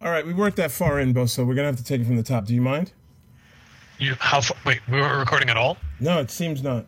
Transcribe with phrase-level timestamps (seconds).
[0.00, 2.04] All right, we weren't that far in, Bo, so we're gonna have to take it
[2.06, 2.44] from the top.
[2.46, 2.92] Do you mind?
[3.98, 4.80] You how far, wait?
[4.88, 5.76] We weren't recording at all.
[5.98, 6.86] No, it seems not.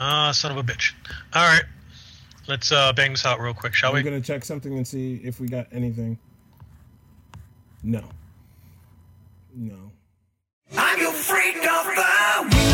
[0.00, 0.92] Ah, son of a bitch.
[1.34, 1.64] All right,
[2.48, 4.02] let's uh, bang this out real quick, shall I'm we?
[4.02, 6.18] gonna check something and see if we got anything.
[7.82, 8.02] No.
[9.54, 9.92] No.
[10.76, 12.73] I'm your freak of the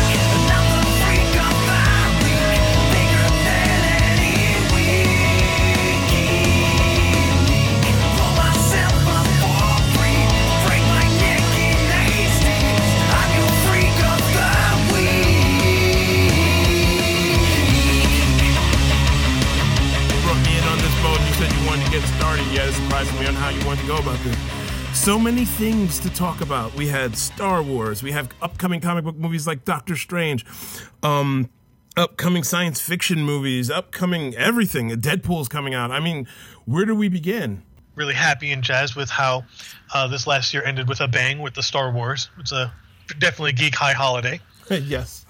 [22.31, 22.55] started.
[22.55, 24.37] Yeah, it surprised me on how you wanted to go about this.
[24.93, 26.73] So many things to talk about.
[26.75, 28.03] We had Star Wars.
[28.03, 30.45] We have upcoming comic book movies like Doctor Strange.
[31.03, 31.49] Um,
[31.97, 33.69] upcoming science fiction movies.
[33.69, 34.89] Upcoming everything.
[34.91, 35.91] Deadpool's coming out.
[35.91, 36.27] I mean,
[36.65, 37.63] where do we begin?
[37.95, 39.43] Really happy and jazzed with how
[39.93, 42.29] uh, this last year ended with a bang with the Star Wars.
[42.39, 42.73] It's a
[43.19, 44.39] definitely a geek high holiday.
[44.69, 45.25] yes.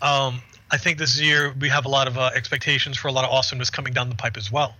[0.00, 3.24] Um, I think this year we have a lot of uh, expectations for a lot
[3.24, 4.76] of awesomeness coming down the pipe as well.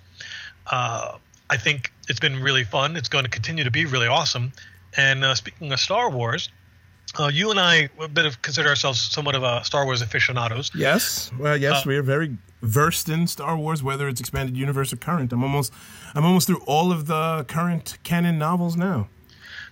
[0.67, 1.19] Uh,
[1.51, 2.97] I think it's been really fun.
[2.97, 4.53] It's going to continue to be really awesome.
[4.97, 6.49] And uh, speaking of Star Wars,
[7.19, 10.71] uh, you and I a bit of consider ourselves somewhat of a Star Wars aficionados.
[10.75, 11.31] Yes.
[11.39, 14.97] Well, yes, Uh, we are very versed in Star Wars, whether it's expanded universe or
[14.97, 15.33] current.
[15.33, 15.73] I'm almost,
[16.15, 19.09] I'm almost through all of the current canon novels now.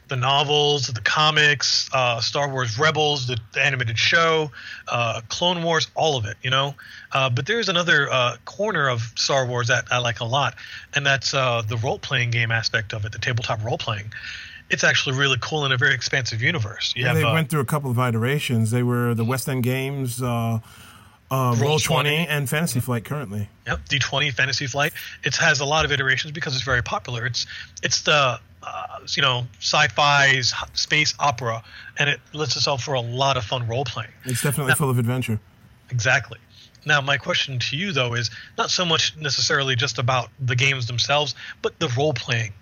[0.08, 4.50] The novels, the comics, uh, Star Wars Rebels, the, the animated show,
[4.88, 6.74] uh, Clone Wars, all of it, you know.
[7.12, 10.54] Uh, but there's another uh, corner of Star Wars that I like a lot,
[10.94, 14.12] and that's uh, the role playing game aspect of it, the tabletop role playing.
[14.70, 16.92] It's actually really cool in a very expansive universe.
[16.94, 18.70] You Yeah, have they uh, went through a couple of iterations.
[18.70, 20.58] They were the West End Games, uh,
[21.30, 23.48] uh, Roll Twenty, and Fantasy Flight currently.
[23.66, 24.92] Yep, D20 Fantasy Flight.
[25.24, 27.24] It has a lot of iterations because it's very popular.
[27.26, 27.46] It's
[27.82, 31.62] it's the uh, you know sci-fi's space opera,
[31.98, 34.10] and it lets itself for a lot of fun role playing.
[34.24, 35.40] It's definitely full of adventure.
[35.90, 36.38] Exactly.
[36.84, 40.86] Now, my question to you, though, is not so much necessarily just about the games
[40.86, 42.52] themselves, but the role playing.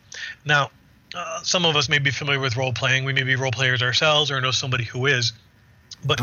[0.45, 0.71] Now,
[1.15, 3.05] uh, some of us may be familiar with role playing.
[3.05, 5.33] We may be role players ourselves or know somebody who is.
[6.05, 6.21] But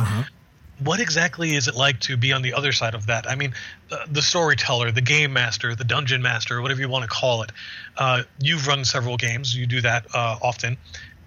[0.79, 3.29] what exactly is it like to be on the other side of that?
[3.29, 3.53] I mean,
[3.91, 7.51] uh, the storyteller, the game master, the dungeon master, whatever you want to call it.
[7.97, 10.77] Uh, you've run several games, you do that uh, often.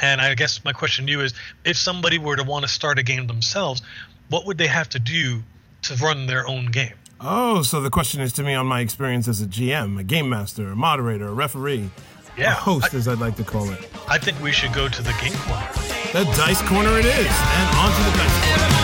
[0.00, 1.32] And I guess my question to you is
[1.64, 3.82] if somebody were to want to start a game themselves,
[4.28, 5.42] what would they have to do
[5.82, 6.94] to run their own game?
[7.20, 10.28] Oh, so the question is to me on my experience as a GM, a game
[10.28, 11.88] master, a moderator, a referee,
[12.36, 13.88] Yeah, a host, I- as I'd like to call it.
[14.06, 15.68] I think we should go to the game corner.
[16.12, 18.75] The dice corner it is, and on to the dice corner.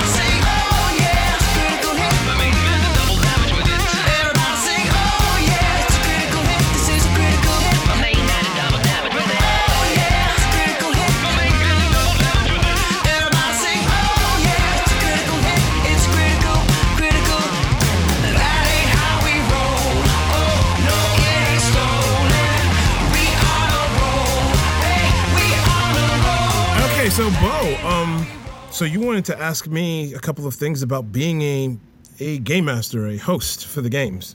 [27.12, 28.26] So Bo, um,
[28.70, 31.76] so you wanted to ask me a couple of things about being a
[32.20, 34.34] a game master, a host for the games.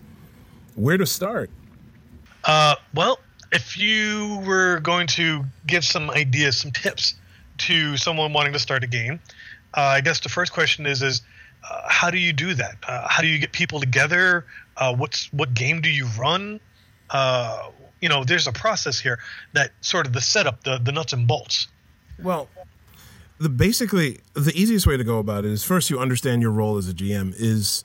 [0.76, 1.50] Where to start?
[2.44, 3.18] Uh, well,
[3.52, 7.16] if you were going to give some ideas, some tips
[7.60, 9.22] to someone wanting to start a game,
[9.76, 11.24] uh, I guess the first question is is
[11.68, 12.76] uh, how do you do that?
[12.88, 14.46] Uh, how do you get people together?
[14.76, 16.60] Uh, what's what game do you run?
[17.10, 17.72] Uh,
[18.02, 19.18] you know, there's a process here
[19.54, 21.70] that sort of the setup, the the nuts and bolts.
[22.22, 22.50] Well,
[23.40, 26.78] the basically the easiest way to go about it is first you understand your role
[26.78, 27.84] as a GM is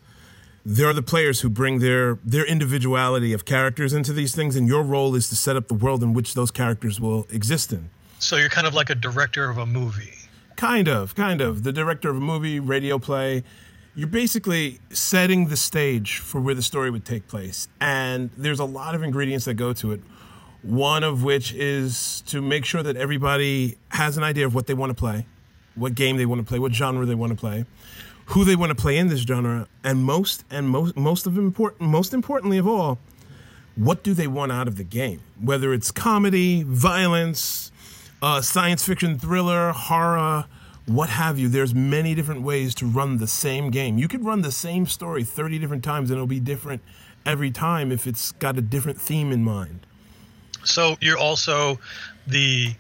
[0.64, 4.68] there are the players who bring their their individuality of characters into these things and
[4.68, 7.90] your role is to set up the world in which those characters will exist in.
[8.18, 10.14] So you're kind of like a director of a movie.
[10.56, 11.64] Kind of, kind of.
[11.64, 13.42] The director of a movie, radio play.
[13.96, 17.68] You're basically setting the stage for where the story would take place.
[17.80, 20.00] And there's a lot of ingredients that go to it.
[20.62, 24.74] One of which is to make sure that everybody has an idea of what they
[24.74, 25.26] want to play,
[25.74, 27.64] what game they want to play, what genre they want to play,
[28.26, 31.90] who they want to play in this genre, and most and most most of important
[31.90, 32.98] most importantly of all,
[33.76, 35.20] what do they want out of the game?
[35.40, 37.72] Whether it's comedy, violence,
[38.20, 40.46] uh, science fiction, thriller, horror,
[40.86, 41.48] what have you.
[41.48, 43.98] There's many different ways to run the same game.
[43.98, 46.82] You could run the same story 30 different times and it'll be different
[47.24, 49.86] every time if it's got a different theme in mind.
[50.64, 51.78] So you're also
[52.26, 52.74] the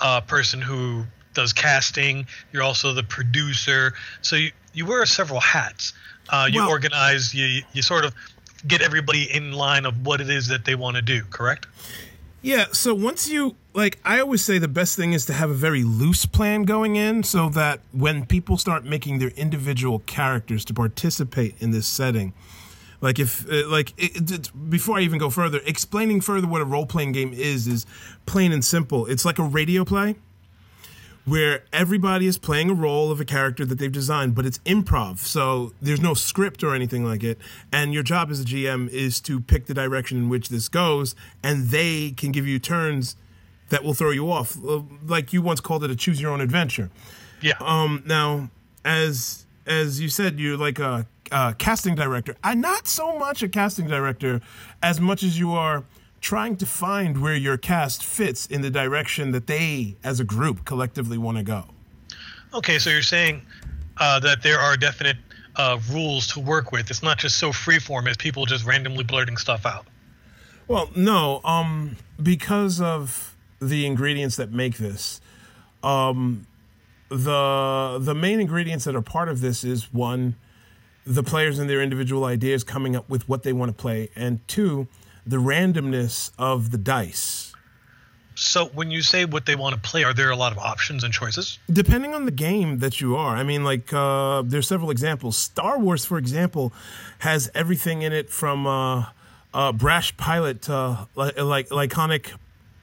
[0.00, 1.04] uh, person who
[1.34, 2.26] does casting.
[2.52, 3.94] You're also the producer.
[4.22, 5.92] So you, you wear several hats.
[6.28, 7.34] Uh, you Well- organize.
[7.34, 8.14] You you sort of
[8.66, 11.22] get everybody in line of what it is that they want to do.
[11.30, 11.66] Correct?
[12.42, 15.54] Yeah, so once you like I always say the best thing is to have a
[15.54, 20.74] very loose plan going in so that when people start making their individual characters to
[20.74, 22.32] participate in this setting
[23.00, 26.64] like if uh, like it, it, before I even go further explaining further what a
[26.64, 27.86] role-playing game is is
[28.26, 29.06] plain and simple.
[29.06, 30.16] It's like a radio play
[31.24, 35.18] where everybody is playing a role of a character that they've designed, but it's improv.
[35.18, 37.38] So there's no script or anything like it.
[37.70, 41.14] And your job as a GM is to pick the direction in which this goes,
[41.42, 43.16] and they can give you turns
[43.68, 44.56] that will throw you off.
[45.06, 46.90] Like you once called it a choose your own adventure.
[47.40, 47.54] Yeah.
[47.60, 48.50] Um, now,
[48.84, 52.34] as as you said, you're like a, a casting director.
[52.42, 54.40] I'm not so much a casting director
[54.82, 55.84] as much as you are
[56.20, 60.64] trying to find where your cast fits in the direction that they, as a group,
[60.64, 61.64] collectively want to go.
[62.52, 63.42] Okay, so you're saying
[63.98, 65.16] uh, that there are definite
[65.56, 66.90] uh, rules to work with.
[66.90, 69.86] It's not just so freeform as people just randomly blurting stuff out.
[70.68, 75.20] Well, no, um, because of the ingredients that make this,
[75.82, 76.46] um,
[77.08, 80.36] the the main ingredients that are part of this is one,
[81.04, 84.46] the players and their individual ideas coming up with what they want to play, and
[84.46, 84.86] two,
[85.26, 87.52] the randomness of the dice.
[88.36, 91.04] So when you say what they want to play, are there a lot of options
[91.04, 91.58] and choices?
[91.70, 95.36] Depending on the game that you are, I mean, like uh, there's several examples.
[95.36, 96.72] Star Wars, for example,
[97.18, 99.06] has everything in it from uh,
[99.52, 102.32] uh, brash pilot to like like iconic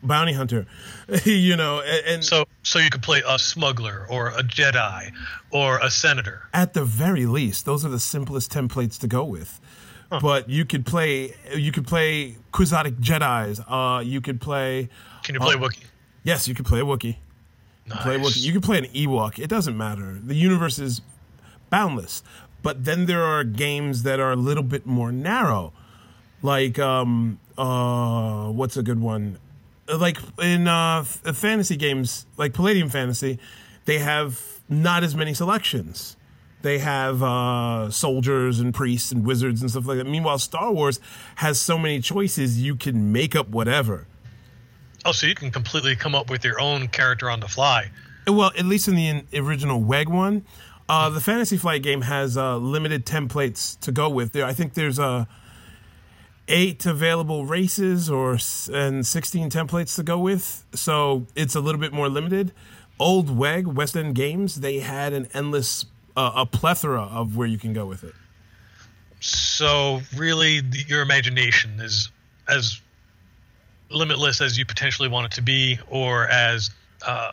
[0.03, 0.67] bounty hunter,
[1.25, 5.11] you know, and, and So so you could play a smuggler or a Jedi
[5.49, 6.43] or a senator.
[6.53, 9.59] at the very least, those are the simplest templates to go with.
[10.09, 13.59] But you could play, you could play Quixotic Jedi's.
[13.67, 14.89] Uh, you could play,
[15.23, 15.55] Can you play.
[15.55, 15.83] Wookiee?
[16.23, 17.17] yes, you could play a Wookiee.
[17.87, 18.01] Nice.
[18.03, 18.41] play Wookiee.
[18.43, 19.39] You can play an Ewok.
[19.39, 20.17] It doesn't matter.
[20.23, 21.01] The universe is
[21.69, 22.23] boundless.
[22.63, 25.71] But then there are games that are a little bit more narrow,
[26.41, 29.37] like um uh what's a good one?
[29.87, 33.39] Uh, Like in uh uh, fantasy games, like Palladium Fantasy,
[33.85, 36.16] they have not as many selections.
[36.67, 40.05] They have uh, soldiers and priests and wizards and stuff like that.
[40.05, 40.99] Meanwhile, Star Wars
[41.35, 44.05] has so many choices you can make up whatever.
[45.05, 47.89] Oh, so you can completely come up with your own character on the fly.
[48.27, 50.43] Well, at least in the in- original WEG one,
[50.89, 54.33] uh, the Fantasy Flight game has uh, limited templates to go with.
[54.33, 55.23] There, I think there's uh,
[56.49, 58.37] eight available races or
[58.73, 62.51] and 16 templates to go with, so it's a little bit more limited.
[62.99, 65.85] Old WEG West End Games, they had an endless,
[66.17, 68.13] uh, a plethora of where you can go with it.
[69.19, 72.09] So really, the, your imagination is
[72.47, 72.81] as
[73.89, 76.71] limitless as you potentially want it to be, or as
[77.05, 77.31] uh,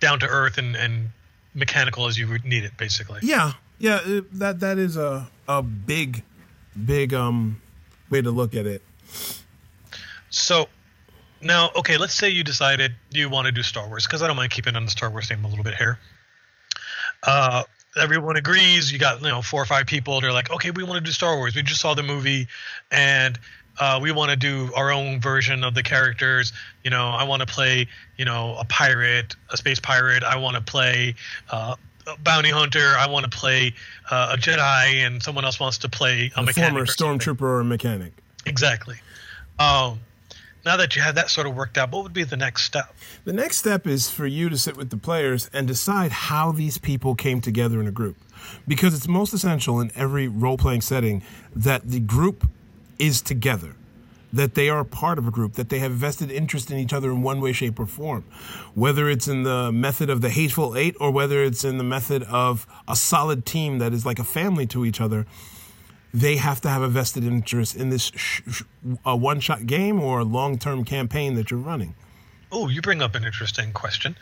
[0.00, 1.08] down to earth and, and
[1.54, 3.20] mechanical as you would need it, basically.
[3.22, 6.22] Yeah, yeah, uh, that that is a a big,
[6.84, 7.60] big um
[8.10, 8.82] way to look at it.
[10.30, 10.68] So
[11.40, 14.36] now, okay, let's say you decided you want to do Star Wars, because I don't
[14.36, 15.98] mind keeping on the Star Wars theme a little bit here.
[17.22, 17.62] Uh,
[17.96, 18.92] everyone agrees.
[18.92, 20.20] You got you know four or five people.
[20.20, 21.54] They're like, okay, we want to do Star Wars.
[21.54, 22.46] We just saw the movie,
[22.90, 23.38] and
[23.78, 26.52] uh, we want to do our own version of the characters.
[26.82, 27.86] You know, I want to play
[28.16, 30.22] you know a pirate, a space pirate.
[30.22, 31.14] I want to play.
[31.50, 31.76] Uh,
[32.06, 32.92] a bounty hunter.
[32.98, 33.72] I want to play
[34.10, 37.40] uh, a Jedi, and someone else wants to play a, A mechanic former or stormtrooper
[37.40, 38.12] or a mechanic.
[38.44, 38.96] Exactly.
[39.58, 40.00] Um,
[40.64, 42.94] now that you have that sort of worked out, what would be the next step?
[43.24, 46.78] The next step is for you to sit with the players and decide how these
[46.78, 48.16] people came together in a group.
[48.66, 51.22] Because it's most essential in every role playing setting
[51.54, 52.48] that the group
[52.98, 53.74] is together,
[54.32, 57.10] that they are part of a group, that they have vested interest in each other
[57.10, 58.24] in one way, shape, or form.
[58.74, 62.22] Whether it's in the method of the Hateful Eight or whether it's in the method
[62.24, 65.26] of a solid team that is like a family to each other,
[66.14, 68.62] they have to have a vested interest in this sh- sh-
[69.04, 71.94] a one shot game or a long term campaign that you're running.
[72.52, 74.16] Oh, you bring up an interesting question.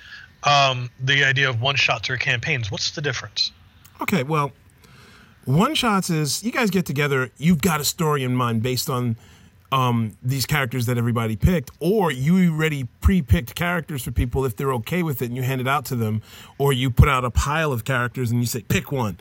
[0.45, 2.71] Um, the idea of one shots or campaigns.
[2.71, 3.53] What's the difference?
[4.01, 4.53] Okay, well,
[5.45, 9.17] one shots is you guys get together, you've got a story in mind based on
[9.71, 14.57] um, these characters that everybody picked, or you already pre picked characters for people if
[14.57, 16.23] they're okay with it and you hand it out to them,
[16.57, 19.19] or you put out a pile of characters and you say, pick one.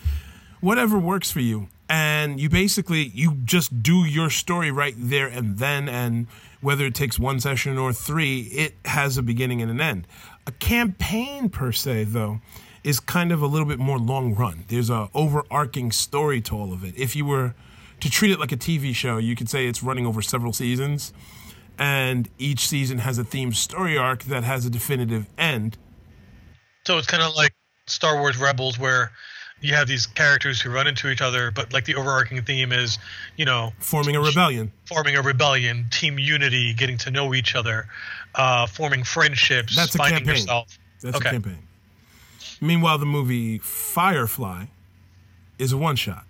[0.61, 1.67] Whatever works for you.
[1.91, 6.27] And you basically you just do your story right there and then and
[6.61, 10.07] whether it takes one session or three, it has a beginning and an end.
[10.47, 12.39] A campaign per se, though,
[12.85, 14.63] is kind of a little bit more long run.
[14.69, 16.97] There's a overarching story to all of it.
[16.97, 17.55] If you were
[17.99, 21.11] to treat it like a TV show, you could say it's running over several seasons,
[21.77, 25.77] and each season has a themed story arc that has a definitive end.
[26.87, 27.53] So it's kind of like
[27.87, 29.11] Star Wars Rebels, where
[29.61, 32.97] you have these characters who run into each other, but like the overarching theme is,
[33.37, 34.71] you know, Forming a rebellion.
[34.85, 37.87] forming a rebellion, team unity, getting to know each other,
[38.35, 40.35] uh, forming friendships, That's a finding campaign.
[40.41, 40.77] yourself.
[41.01, 41.29] That's Okay.
[41.29, 41.59] a campaign.
[42.59, 44.65] Meanwhile, the movie Firefly
[45.57, 46.25] is a one shot.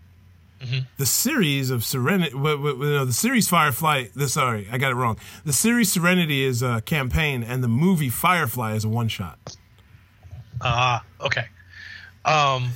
[0.61, 0.79] Mm-hmm.
[0.97, 4.05] The series of Serenity, w- w- w- no, the series Firefly.
[4.15, 5.17] The, sorry, I got it wrong.
[5.43, 9.55] The series Serenity is a campaign, and the movie Firefly is a one shot.
[10.61, 11.45] Ah, okay.
[12.25, 12.69] Um,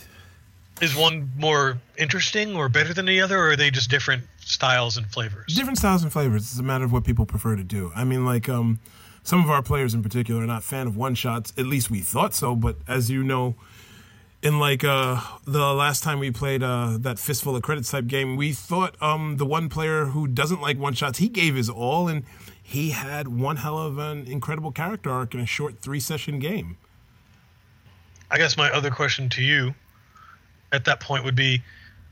[0.82, 4.98] is one more interesting or better than the other, or are they just different styles
[4.98, 5.54] and flavors?
[5.54, 6.44] Different styles and flavors.
[6.44, 7.92] It's a matter of what people prefer to do.
[7.96, 8.80] I mean, like um,
[9.24, 11.54] some of our players in particular are not fan of one shots.
[11.58, 12.56] At least we thought so.
[12.56, 13.56] But as you know,
[14.42, 18.36] in like uh, the last time we played uh, that fistful of credits type game,
[18.36, 22.08] we thought um, the one player who doesn't like one shots, he gave his all,
[22.08, 22.24] and
[22.62, 26.78] he had one hell of an incredible character arc in a short three session game.
[28.30, 29.76] I guess my other question to you
[30.76, 31.64] at that point would be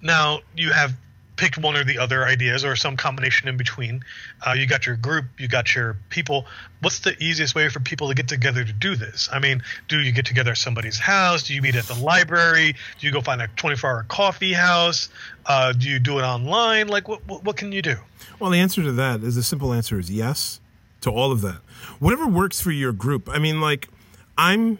[0.01, 0.93] now you have
[1.35, 4.03] picked one or the other ideas or some combination in between.
[4.45, 6.45] Uh, you got your group, you got your people.
[6.81, 9.29] What's the easiest way for people to get together to do this?
[9.31, 11.43] I mean, do you get together at somebody's house?
[11.43, 12.75] Do you meet at the library?
[12.99, 15.09] Do you go find a 24 hour coffee house?
[15.45, 16.87] Uh, do you do it online?
[16.87, 17.95] Like, what, what, what can you do?
[18.39, 20.59] Well, the answer to that is the simple answer is yes
[21.01, 21.61] to all of that.
[21.99, 23.27] Whatever works for your group.
[23.29, 23.89] I mean, like,
[24.37, 24.77] I'm,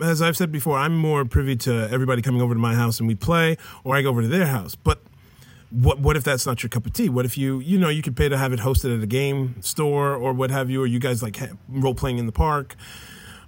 [0.00, 3.08] as I've said before, I'm more privy to everybody coming over to my house and
[3.08, 4.74] we play, or I go over to their house.
[4.74, 5.02] But
[5.70, 7.08] what what if that's not your cup of tea?
[7.08, 9.60] What if you you know you could pay to have it hosted at a game
[9.60, 12.76] store or what have you, or you guys like role playing in the park,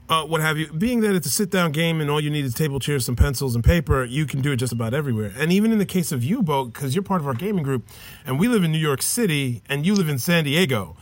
[0.09, 0.73] uh, what have you?
[0.73, 3.17] Being that it's a sit down game and all you need is table chairs, some
[3.17, 5.33] pencils, and paper, you can do it just about everywhere.
[5.37, 7.85] And even in the case of you, Bo, because you're part of our gaming group,
[8.25, 10.97] and we live in New York City and you live in San Diego.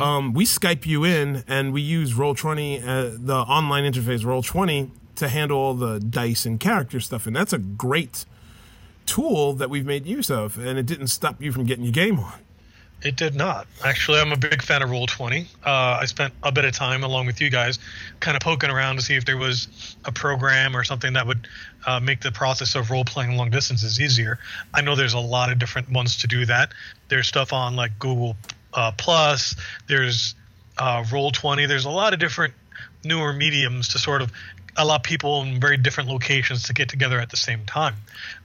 [0.00, 5.28] Um, we Skype you in, and we use Roll20, uh, the online interface Roll20, to
[5.28, 8.24] handle all the dice and character stuff, and that's a great
[9.06, 12.18] tool that we've made use of, and it didn't stop you from getting your game
[12.18, 12.40] on.
[13.02, 13.66] It did not.
[13.82, 15.46] Actually, I'm a big fan of Roll20.
[15.64, 17.78] Uh, I spent a bit of time along with you guys
[18.20, 21.48] kind of poking around to see if there was a program or something that would
[21.86, 24.38] uh, make the process of role playing long distances easier.
[24.74, 26.72] I know there's a lot of different ones to do that.
[27.08, 28.36] There's stuff on like Google
[28.74, 29.54] uh, Plus,
[29.88, 30.34] there's
[30.78, 32.54] uh, Roll20, there's a lot of different
[33.04, 34.32] newer mediums to sort of
[34.76, 37.94] allow people in very different locations to get together at the same time.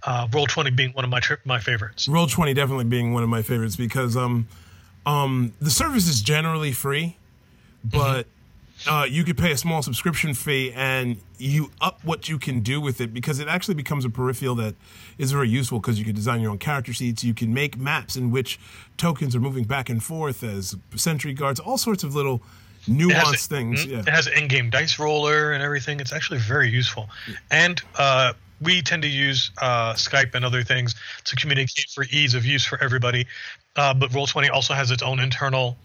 [0.04, 2.08] Uh, Roll20 being one of my tri- my favorites.
[2.08, 4.48] Roll Twenty definitely being one of my favorites because um,
[5.06, 7.18] um, the service is generally free,
[7.84, 8.28] but
[8.88, 12.80] uh, you could pay a small subscription fee and you up what you can do
[12.80, 14.76] with it because it actually becomes a peripheral that
[15.18, 18.16] is very useful because you can design your own character sheets, you can make maps
[18.16, 18.60] in which
[18.98, 22.42] tokens are moving back and forth as sentry guards, all sorts of little
[22.88, 23.86] It nuanced a- things.
[23.86, 23.92] mhm.
[23.92, 24.00] Yeah.
[24.00, 26.00] It has an in-game dice roller and everything.
[26.00, 27.10] It's actually very useful.
[27.52, 32.34] And uh, we tend to use uh, Skype and other things to communicate for ease
[32.36, 33.26] of use for everybody.
[33.76, 35.78] Uh, but Roll20 also has its own internal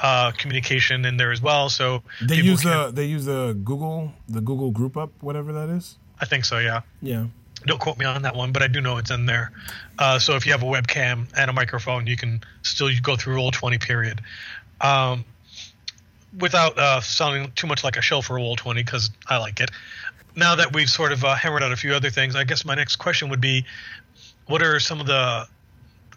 [0.00, 1.68] uh, communication in there as well.
[1.68, 5.68] So They use can- the they use the Google the Google Group Up whatever that
[5.70, 5.96] is.
[6.20, 6.80] I think so, yeah.
[7.02, 7.26] Yeah.
[7.66, 9.50] Don't quote me on that one, but I do know it's in there.
[9.98, 13.36] Uh, so if you have a webcam and a microphone, you can still go through
[13.36, 14.20] Roll20 period.
[14.80, 15.24] Um,
[16.38, 19.70] without uh, sounding too much like a show for Roll20 because I like it.
[20.36, 22.74] Now that we've sort of uh, hammered out a few other things, I guess my
[22.74, 23.64] next question would be
[24.46, 25.46] what are some of the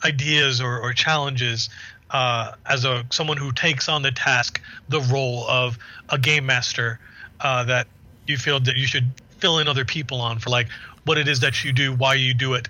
[0.04, 1.70] ideas or, or challenges
[2.12, 5.78] uh, as a someone who takes on the task, the role of
[6.10, 7.00] a game master
[7.42, 7.88] uh, that
[8.28, 10.68] you feel that you should fill in other people on for like
[11.06, 12.68] what it is that you do, why you do it.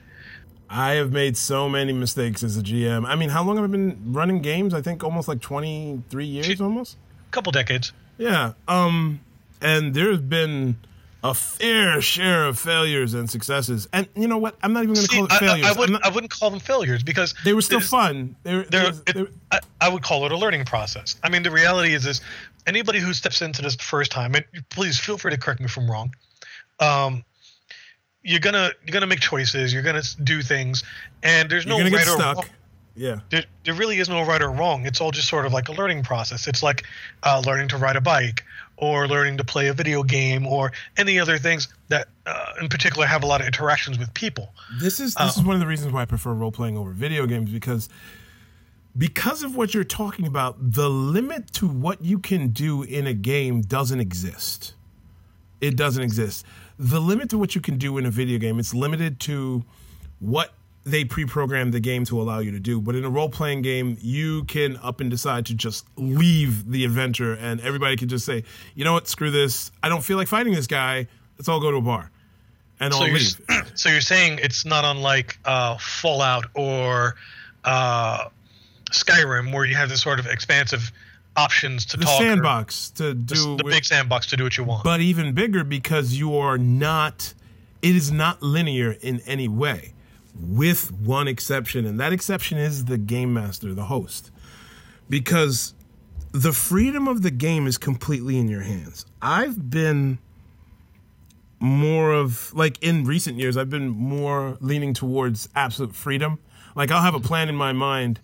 [0.70, 3.06] I have made so many mistakes as a GM.
[3.08, 4.74] I mean, how long have I been running games?
[4.74, 6.96] I think almost like 23 years almost.
[7.28, 7.92] A couple decades.
[8.18, 8.54] Yeah.
[8.68, 9.22] Um
[9.62, 10.78] and there's been
[11.24, 13.88] a fair share of failures and successes.
[13.92, 14.56] And you know what?
[14.64, 15.66] I'm not even going to call it I, I- failures.
[15.66, 15.94] I, I'm wouldn't.
[16.02, 18.36] not- I wouldn't call them failures because they were still fun.
[18.44, 21.16] They were, there's- it, there- I, I would call it a learning process.
[21.24, 22.22] I mean, the reality is, is
[22.68, 25.66] anybody who steps into this the first time, and please feel free to correct me
[25.66, 26.14] if I'm wrong.
[26.80, 27.24] Um,
[28.24, 29.74] you're gonna you're gonna make choices.
[29.74, 30.84] You're gonna do things,
[31.24, 32.36] and there's you're no right get or stuck.
[32.38, 32.46] wrong.
[32.96, 33.20] Yeah.
[33.30, 34.86] There, there really is no right or wrong.
[34.86, 36.48] It's all just sort of like a learning process.
[36.48, 36.84] It's like
[37.24, 38.44] uh, learning to ride a bike,
[38.80, 43.06] or learning to play a video game, or any other things that, uh, in particular,
[43.06, 44.54] have a lot of interactions with people.
[44.80, 47.26] This is this is one of the reasons why I prefer role playing over video
[47.26, 47.90] games because
[48.98, 53.14] because of what you're talking about, the limit to what you can do in a
[53.14, 54.74] game doesn't exist.
[55.62, 56.46] It doesn't exist.
[56.78, 59.64] The limit to what you can do in a video game, it's limited to
[60.20, 60.54] what
[60.90, 62.82] they pre-program the game to allow you to do.
[62.82, 67.34] But in a role-playing game, you can up and decide to just leave the adventure
[67.34, 68.44] and everybody can just say,
[68.76, 69.08] "You know what?
[69.08, 69.72] Screw this.
[69.84, 71.08] I don't feel like fighting this guy.
[71.38, 72.12] Let's all go to a bar."
[72.82, 73.42] and so I'll you're, leave.
[73.76, 77.16] so you're saying it's not unlike uh, Fallout or
[77.66, 78.30] uh,
[78.92, 80.92] Skyrim, where you have this sort of expansive
[81.36, 82.22] options to The talk.
[82.22, 84.84] or sandbox to the, do the with- big sandbox to do what you want.
[84.84, 87.34] but even bigger because you are not
[87.82, 89.94] it is not linear in any way
[90.40, 94.32] with one exception and that exception is the game master the host.
[95.10, 95.74] Because
[96.32, 99.06] the freedom of the game is completely in your hands.
[99.22, 100.20] I've been
[101.60, 106.40] more of like in recent years i've been more leaning towards absolute freedom.
[106.76, 108.22] Like i'll have a plan in my mind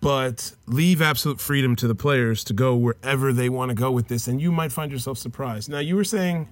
[0.00, 4.08] but leave absolute freedom to the players to go wherever they want to go with
[4.08, 5.68] this and you might find yourself surprised.
[5.68, 6.48] Now you were saying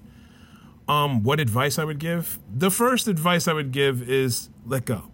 [0.88, 2.38] um what advice i would give?
[2.52, 5.10] The first advice i would give is let go.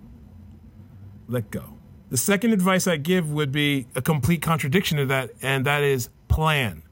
[1.29, 1.79] Let go.
[2.11, 6.09] The second advice i give would be a complete contradiction to that and that is
[6.29, 6.83] plan.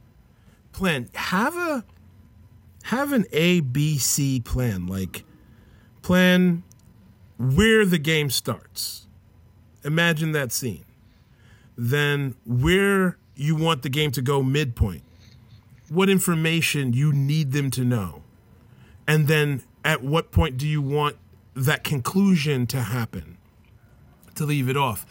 [0.73, 1.09] Plan.
[1.15, 1.85] Have a
[2.85, 4.87] have an a b c plan.
[4.87, 5.25] Like
[6.03, 6.63] plan
[7.39, 9.07] where the game starts.
[9.85, 10.85] Imagine that scene.
[11.77, 15.03] Then where you want the game to go midpoint,
[15.89, 18.23] what information you need them to know,
[19.07, 21.17] and then at what point do you want
[21.55, 23.39] that conclusion to happen
[24.35, 25.07] to leave it off.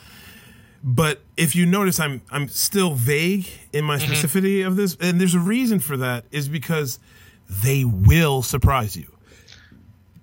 [0.84, 5.34] But if you notice, I'm I'm still vague in my specificity of this, and there's
[5.34, 6.26] a reason for that.
[6.30, 7.00] Is because
[7.50, 9.12] they will surprise you.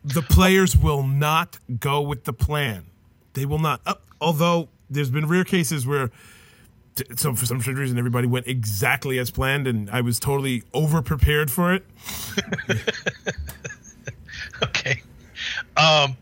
[0.04, 2.84] The players will not go with the plan.
[3.32, 3.80] They will not.
[3.84, 6.10] Uh, although there's been rare cases where,
[7.16, 11.02] so for some strange reason, everybody went exactly as planned, and I was totally over
[11.02, 11.84] prepared for it.
[14.62, 15.02] okay.
[15.76, 16.16] Um,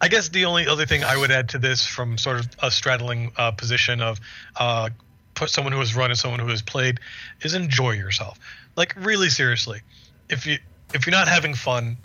[0.00, 2.70] I guess the only other thing I would add to this, from sort of a
[2.70, 4.20] straddling uh, position of
[4.56, 4.90] uh,
[5.34, 7.00] put someone who has run and someone who has played,
[7.42, 8.38] is enjoy yourself.
[8.76, 9.80] Like really seriously,
[10.28, 10.58] if you
[10.92, 11.96] if you're not having fun,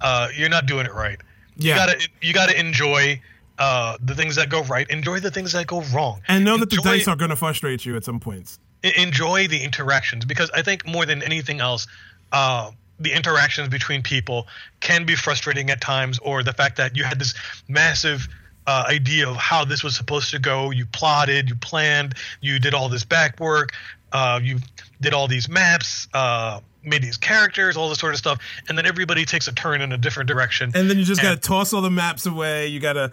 [0.00, 1.20] uh, you're not doing it right.
[1.56, 1.74] Yeah.
[1.74, 3.20] You gotta you gotta enjoy
[3.58, 4.88] uh, the things that go right.
[4.90, 6.20] Enjoy the things that go wrong.
[6.28, 8.58] And know that the dice are going to frustrate you at some points.
[8.82, 11.86] enjoy the interactions because I think more than anything else,
[12.32, 14.46] uh, the interactions between people
[14.80, 17.34] can be frustrating at times, or the fact that you had this
[17.68, 18.28] massive
[18.66, 20.70] uh, idea of how this was supposed to go.
[20.70, 23.72] You plotted, you planned, you did all this back work,
[24.12, 24.58] uh, you
[25.00, 28.38] did all these maps, uh, made these characters, all this sort of stuff,
[28.68, 30.72] and then everybody takes a turn in a different direction.
[30.74, 32.68] And then you just got to toss all the maps away.
[32.68, 33.12] You got to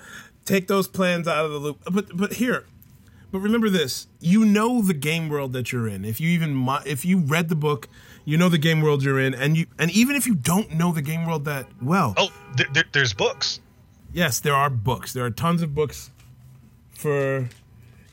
[0.50, 1.80] take those plans out of the loop.
[1.92, 2.66] But but here,
[3.32, 6.04] but remember this: you know the game world that you're in.
[6.04, 7.88] If you even if you read the book,
[8.26, 10.92] you know the game world you're in, and you and even if you don't know
[10.92, 13.60] the game world that well, oh, th- th- there's books.
[14.12, 15.14] yes, there are books.
[15.14, 16.10] There are tons of books
[16.92, 17.48] for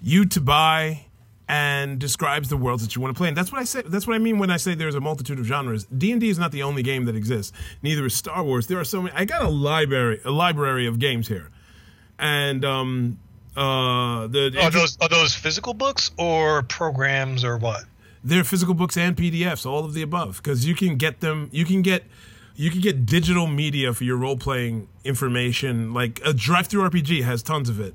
[0.02, 1.06] you to buy
[1.48, 3.28] and describes the worlds that you want to play.
[3.28, 3.82] And that's what I say.
[3.86, 5.84] That's what I mean when I say there's a multitude of genres.
[5.84, 7.52] D and D is not the only game that exists.
[7.82, 8.66] Neither is Star Wars.
[8.66, 9.14] There are so many.
[9.16, 11.50] I got a library, a library of games here,
[12.18, 13.18] and um,
[13.56, 17.84] uh, the Are those are those physical books or programs or what?
[18.26, 21.48] they're physical books and PDFs, all of the above, because you can get them.
[21.52, 22.04] You can get.
[22.58, 25.92] You can get digital media for your role playing information.
[25.92, 27.94] Like a DriveThruRPG has tons of it.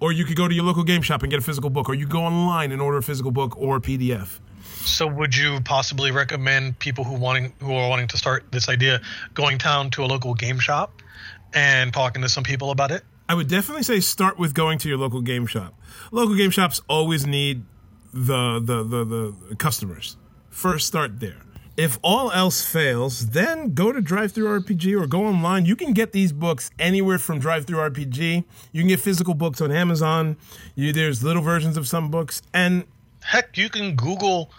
[0.00, 1.94] Or you could go to your local game shop and get a physical book, or
[1.94, 4.40] you go online and order a physical book or a PDF.
[4.84, 9.00] So, would you possibly recommend people who wanting who are wanting to start this idea
[9.34, 11.02] going down to a local game shop
[11.54, 13.04] and talking to some people about it?
[13.30, 15.78] I would definitely say start with going to your local game shop.
[16.10, 17.62] Local game shops always need
[18.12, 20.16] the the the, the customers.
[20.48, 21.36] First start there.
[21.76, 25.64] If all else fails, then go to DriveThruRPG or go online.
[25.64, 28.42] You can get these books anywhere from DriveThruRPG.
[28.72, 30.36] You can get physical books on Amazon.
[30.74, 32.84] You, there's little versions of some books, and
[33.22, 34.50] Heck, you can Google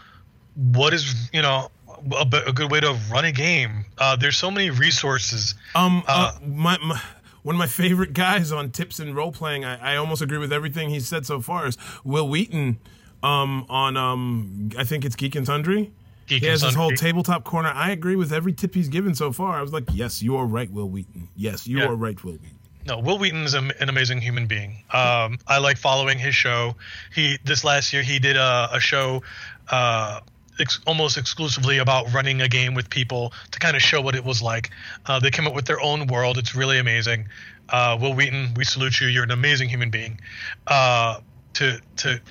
[0.56, 1.70] what is you know
[2.14, 3.84] a, a good way to run a game.
[3.98, 5.56] Uh, there's so many resources.
[5.76, 7.02] Um, uh, my, my
[7.44, 9.66] one of my favorite guys on tips and role playing.
[9.66, 11.68] I, I almost agree with everything he's said so far.
[11.68, 12.80] Is Wil Wheaton
[13.24, 15.92] um, on um, I think it's Geek and Sundry.
[16.28, 17.70] Geek he has this whole tabletop corner.
[17.70, 19.58] I agree with every tip he's given so far.
[19.58, 21.28] I was like, yes, you are right, Wil Wheaton.
[21.36, 21.88] Yes, you Yeah.
[21.88, 22.58] are right, Wil Wheaton.
[22.88, 24.84] No, Wil Wheaton is an amazing human being.
[24.92, 26.76] Um, I like following his show.
[27.14, 29.22] He this last year he did a, a show
[29.70, 30.22] uh,
[30.62, 34.24] ex- almost exclusively about running a game with people to kind of show what it
[34.24, 34.70] was like.
[35.06, 36.38] Uh, they came up with their own world.
[36.38, 37.28] It's really amazing.
[37.70, 39.08] Uh, Wil Wheaton, we salute you.
[39.08, 40.20] You're an amazing human being.
[40.68, 41.20] Uh,
[41.54, 42.22] to to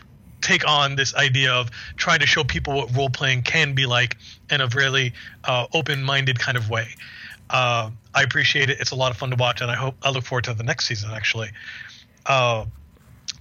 [0.40, 4.16] take on this idea of trying to show people what role playing can be like
[4.50, 5.12] in a really
[5.44, 6.88] uh, open minded kind of way.
[7.50, 8.80] Uh, I appreciate it.
[8.80, 10.62] It's a lot of fun to watch, and I hope I look forward to the
[10.62, 11.50] next season actually.
[12.24, 12.64] Uh,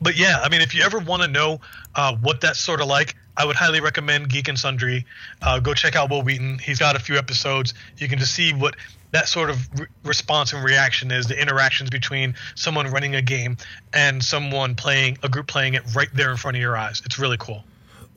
[0.02, 1.60] but yeah, I mean, if you ever want to know
[1.96, 5.06] uh, what that's sort of like, I would highly recommend Geek and Sundry.
[5.42, 6.60] Uh, go check out Wil Wheaton.
[6.60, 7.74] He's got a few episodes.
[7.98, 8.76] You can just see what
[9.12, 13.56] that sort of re- response and reaction is the interactions between someone running a game
[13.94, 17.02] and someone playing a group playing it right there in front of your eyes.
[17.06, 17.64] It's really cool.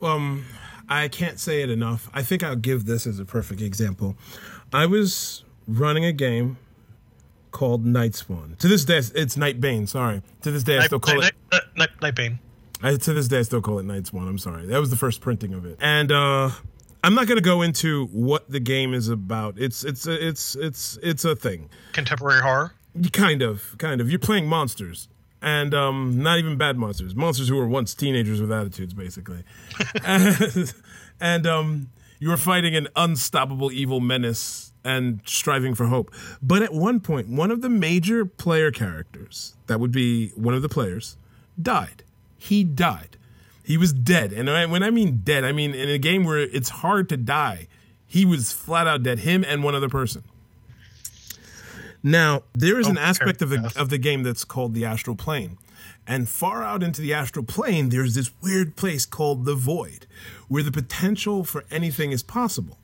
[0.01, 0.45] Um,
[0.89, 2.09] I can't say it enough.
[2.13, 4.17] I think I'll give this as a perfect example.
[4.73, 6.57] I was running a game
[7.51, 8.57] called Night Spawn.
[8.59, 9.87] To this day, it's Night Bane.
[9.87, 10.21] Sorry.
[10.41, 11.63] To this day, I still call Night, it.
[11.77, 12.39] Night, Night, Nightbane.
[12.83, 14.27] I, to this day, I still call it Night One.
[14.27, 14.65] I'm sorry.
[14.65, 16.49] That was the first printing of it, and uh,
[17.01, 19.55] I'm not going to go into what the game is about.
[19.57, 21.69] It's it's a, it's it's it's a thing.
[21.93, 22.73] Contemporary horror.
[23.13, 24.09] Kind of, kind of.
[24.09, 25.07] You're playing monsters,
[25.41, 27.15] and um, not even bad monsters.
[27.15, 29.43] Monsters who were once teenagers with attitudes, basically.
[30.03, 30.73] and
[31.21, 36.13] and um, you were fighting an unstoppable evil menace and striving for hope.
[36.41, 40.61] But at one point, one of the major player characters, that would be one of
[40.61, 41.15] the players,
[41.61, 42.03] died.
[42.43, 43.15] He died.
[43.63, 44.33] He was dead.
[44.33, 47.69] And when I mean dead, I mean in a game where it's hard to die,
[48.05, 49.19] he was flat out dead.
[49.19, 50.25] Him and one other person.
[52.03, 55.57] Now, there is an aspect of the of the game that's called the astral plane.
[56.05, 60.05] And far out into the astral plane, there's this weird place called the void,
[60.49, 62.77] where the potential for anything is possible.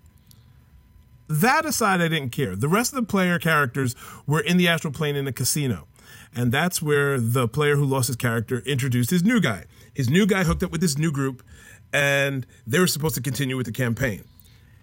[1.27, 2.55] That aside, I didn't care.
[2.55, 3.93] The rest of the player characters
[4.25, 5.88] were in the astral plane in a casino.
[6.35, 9.65] And that's where the player who lost his character introduced his new guy.
[9.93, 11.43] His new guy hooked up with this new group,
[11.91, 14.23] and they were supposed to continue with the campaign.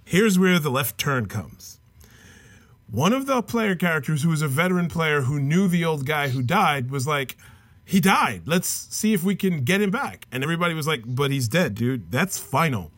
[0.04, 1.78] Here's where the left turn comes.
[2.90, 6.28] One of the player characters, who was a veteran player who knew the old guy
[6.28, 7.36] who died, was like,
[7.84, 8.42] He died.
[8.46, 10.26] Let's see if we can get him back.
[10.30, 12.12] And everybody was like, But he's dead, dude.
[12.12, 12.92] That's final.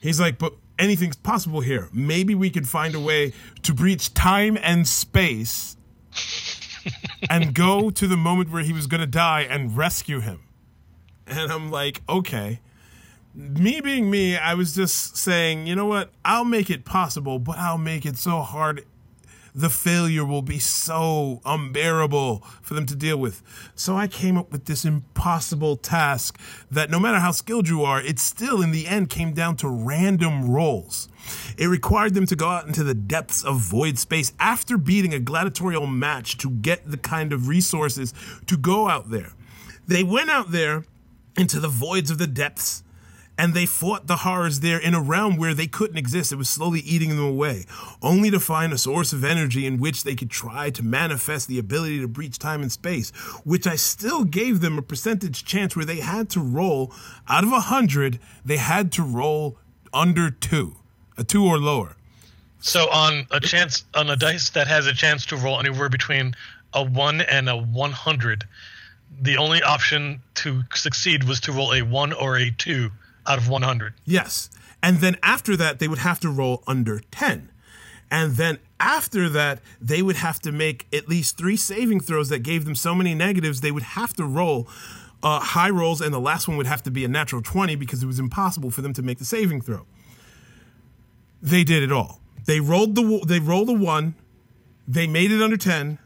[0.00, 1.88] He's like, But anything's possible here.
[1.92, 5.76] Maybe we could find a way to breach time and space
[7.30, 10.40] and go to the moment where he was going to die and rescue him.
[11.26, 12.60] And I'm like, Okay
[13.38, 16.10] me being me, I was just saying, you know what?
[16.24, 18.84] I'll make it possible, but I'll make it so hard.
[19.58, 23.42] The failure will be so unbearable for them to deal with.
[23.74, 26.38] So I came up with this impossible task
[26.70, 29.68] that no matter how skilled you are, it still in the end came down to
[29.68, 31.08] random rolls.
[31.56, 35.18] It required them to go out into the depths of void space after beating a
[35.18, 38.14] gladiatorial match to get the kind of resources
[38.46, 39.32] to go out there.
[39.88, 40.84] They went out there
[41.36, 42.84] into the voids of the depths
[43.38, 46.32] and they fought the horrors there in a realm where they couldn't exist.
[46.32, 47.64] It was slowly eating them away,
[48.02, 51.60] only to find a source of energy in which they could try to manifest the
[51.60, 53.10] ability to breach time and space,
[53.44, 56.92] which I still gave them a percentage chance where they had to roll
[57.28, 59.56] out of a hundred, they had to roll
[59.94, 60.76] under two,
[61.16, 61.94] a two or lower.
[62.60, 66.34] So on a chance on a dice that has a chance to roll anywhere between
[66.74, 68.44] a one and a one hundred,
[69.20, 72.90] the only option to succeed was to roll a one or a two
[73.28, 73.94] out of one hundred.
[74.04, 74.50] Yes.
[74.82, 77.50] And then after that, they would have to roll under 10.
[78.10, 82.40] And then after that, they would have to make at least three saving throws that
[82.40, 84.68] gave them so many negatives, they would have to roll
[85.22, 88.02] uh, high rolls, and the last one would have to be a natural 20 because
[88.02, 89.84] it was impossible for them to make the saving throw.
[91.42, 92.20] They did it all.
[92.46, 94.14] They rolled the they rolled a one,
[94.86, 95.98] they made it under 10,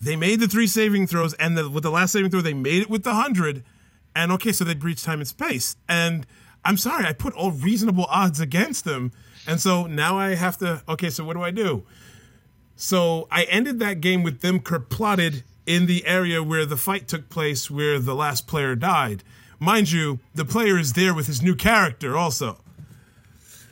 [0.00, 2.82] they made the three saving throws, and the, with the last saving throw, they made
[2.82, 3.64] it with the 100.
[4.14, 5.76] And okay, so they breached time and space.
[5.88, 6.26] And
[6.66, 9.12] I'm sorry, I put all reasonable odds against them.
[9.46, 11.84] And so now I have to, okay, so what do I do?
[12.74, 17.28] So I ended that game with them plotted in the area where the fight took
[17.28, 19.22] place, where the last player died.
[19.58, 22.60] Mind you, the player is there with his new character also.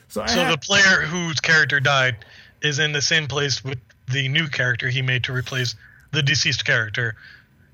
[0.07, 2.25] So, So had- the player whose character died
[2.61, 3.79] is in the same place with
[4.11, 5.75] the new character he made to replace
[6.11, 7.15] the deceased character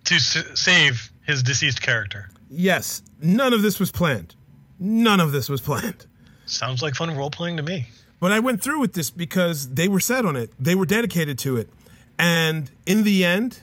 [0.05, 2.29] to s- save his deceased character.
[2.49, 4.36] yes, none of this was planned.
[4.83, 6.07] None of this was planned.
[6.47, 7.87] Sounds like fun role playing to me.
[8.19, 10.51] But I went through with this because they were set on it.
[10.59, 11.69] They were dedicated to it.
[12.17, 13.61] And in the end,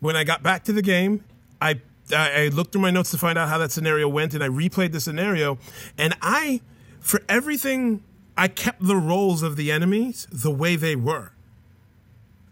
[0.00, 1.24] when I got back to the game,
[1.62, 1.80] I
[2.12, 4.48] I I looked through my notes to find out how that scenario went, and I
[4.48, 5.56] replayed the scenario.
[5.96, 6.60] And I,
[6.98, 8.02] for everything,
[8.36, 11.33] I kept the roles of the enemies the way they were.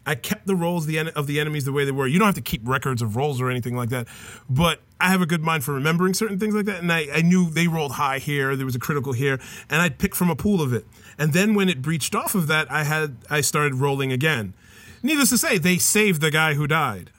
[0.04, 2.06] I kept the roles the en- of the enemies the way they were.
[2.06, 4.08] You don't have to keep records of rolls or anything like that,
[4.50, 6.80] but I have a good mind for remembering certain things like that.
[6.80, 9.98] And I, I knew they rolled high here, there was a critical here, and I'd
[9.98, 10.86] pick from a pool of it.
[11.18, 14.54] And then when it breached off of that, I had I started rolling again.
[15.02, 17.10] Needless to say, they saved the guy who died,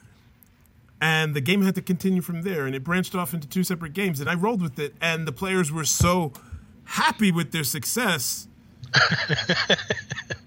[1.00, 2.66] and the game had to continue from there.
[2.66, 4.94] And it branched off into two separate games, and I rolled with it.
[5.00, 6.32] And the players were so
[6.84, 8.46] happy with their success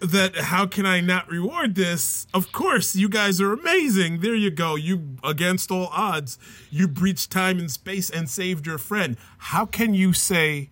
[0.00, 2.26] that how can I not reward this?
[2.32, 4.20] Of course, you guys are amazing.
[4.20, 4.76] There you go.
[4.76, 6.38] You against all odds,
[6.70, 9.16] you breached time and space and saved your friend.
[9.38, 10.70] How can you say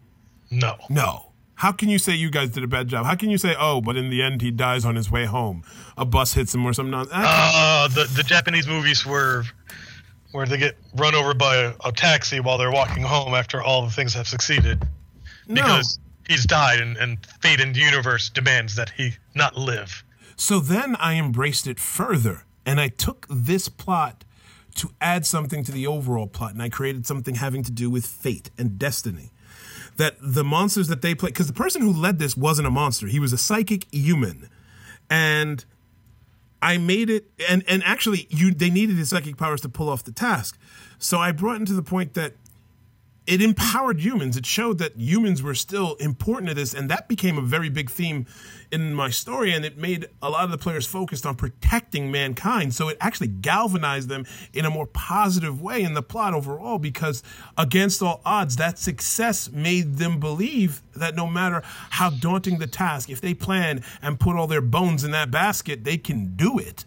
[0.51, 0.77] No.
[0.89, 1.23] no?
[1.61, 3.07] How can you say you guys did a bad job?
[3.07, 5.65] How can you say oh, but in the end he dies on his way home?
[5.97, 6.91] A bus hits him or something.
[6.91, 9.43] Non- Uh, the the Japanese movies were
[10.33, 13.87] where they get run over by a, a taxi while they're walking home after all
[13.87, 14.83] the things have succeeded
[15.49, 20.05] because he's died and, and fate in the universe demands that he not live.
[20.37, 24.25] So then I embraced it further and I took this plot
[24.77, 28.07] to add something to the overall plot and I created something having to do with
[28.07, 29.33] fate and destiny.
[29.97, 33.07] That the monsters that they play, because the person who led this wasn't a monster,
[33.07, 34.51] he was a psychic human.
[35.09, 35.65] And
[36.61, 40.05] I made it, and, and actually, you they needed his psychic powers to pull off
[40.05, 40.59] the task.
[40.99, 42.35] So I brought it to the point that
[43.27, 44.37] it empowered humans.
[44.37, 47.91] It showed that humans were still important to this, and that became a very big
[47.91, 48.27] theme
[48.71, 49.53] in my story.
[49.53, 52.75] And it made a lot of the players focused on protecting mankind.
[52.75, 57.23] So it actually galvanized them in a more positive way in the plot overall, because
[57.59, 63.11] against all odds, that success made them believe that no matter how daunting the task,
[63.11, 66.85] if they plan and put all their bones in that basket, they can do it.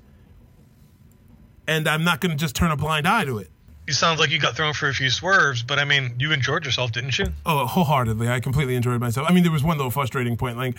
[1.68, 3.52] And I'm not going to just turn a blind eye to it.
[3.90, 6.64] You sound like you got thrown for a few swerves, but I mean, you enjoyed
[6.64, 7.26] yourself, didn't you?
[7.44, 8.30] Oh, wholeheartedly.
[8.30, 9.28] I completely enjoyed myself.
[9.28, 10.78] I mean, there was one little frustrating point, like,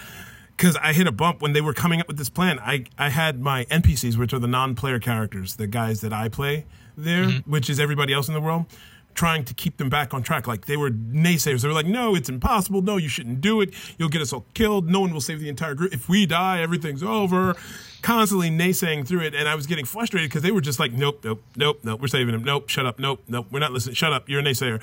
[0.57, 2.61] because I hit a bump when they were coming up with this plan.
[2.61, 6.29] I, I had my NPCs, which are the non player characters, the guys that I
[6.29, 7.51] play there, mm-hmm.
[7.51, 8.66] which is everybody else in the world,
[9.14, 10.46] trying to keep them back on track.
[10.46, 11.62] Like, they were naysayers.
[11.62, 12.81] They were like, no, it's impossible.
[12.81, 13.75] No, you shouldn't do it.
[13.99, 14.88] You'll get us all killed.
[14.88, 15.92] No one will save the entire group.
[15.92, 17.57] If we die, everything's over.
[18.02, 19.34] Constantly naysaying through it.
[19.34, 22.08] And I was getting frustrated because they were just like, nope, nope, nope, nope, we're
[22.08, 22.44] saving him.
[22.44, 22.98] Nope, shut up.
[22.98, 23.94] Nope, nope, we're not listening.
[23.94, 24.28] Shut up.
[24.28, 24.82] You're a naysayer.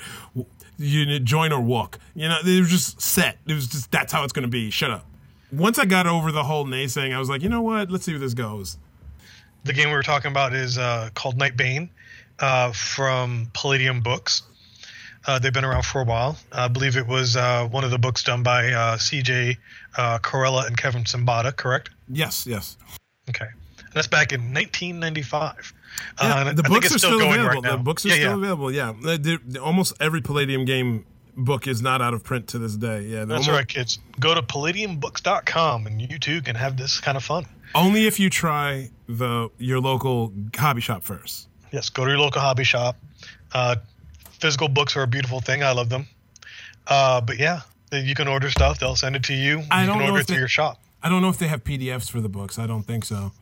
[0.78, 1.98] You join or walk.
[2.14, 3.38] You know, they were just set.
[3.46, 4.70] It was just, that's how it's going to be.
[4.70, 5.04] Shut up.
[5.50, 7.90] Once I got over the whole naysaying, I was like, you know what?
[7.90, 8.76] Let's see where this goes.
[9.64, 11.90] The game we were talking about is uh, called Night Bane
[12.38, 14.42] uh, from Palladium Books.
[15.26, 16.38] Uh, they've been around for a while.
[16.52, 19.56] I believe it was uh, one of the books done by uh, CJ
[19.96, 21.90] uh, Carella and Kevin Siembieda, correct?
[22.08, 22.76] Yes, yes.
[23.28, 23.46] Okay.
[23.78, 25.72] And that's back in 1995.
[26.20, 27.54] Yeah, uh, the I think books it's are still, going available.
[27.54, 27.76] right now.
[27.76, 28.34] the books are yeah, still yeah.
[28.36, 28.72] available.
[28.72, 31.04] Yeah, They're- they're- almost every Palladium game
[31.36, 33.02] book is not out of print to this day.
[33.02, 33.98] Yeah, That's almost- right, kids.
[34.20, 37.46] Go to palladiumbooks.com and you too can have this kind of fun.
[37.74, 41.48] Only if you try the your local hobby shop first.
[41.72, 42.96] Yes, go to your local hobby shop.
[43.52, 43.76] Uh,
[44.40, 45.62] physical books are a beautiful thing.
[45.62, 46.06] I love them.
[46.86, 47.60] Uh, but yeah,
[47.92, 48.78] you can order stuff.
[48.78, 49.62] They'll send it to you.
[49.70, 50.80] I you don't can know order if it through they- your shop.
[51.02, 52.58] I don't know if they have PDFs for the books.
[52.58, 53.32] I don't think so.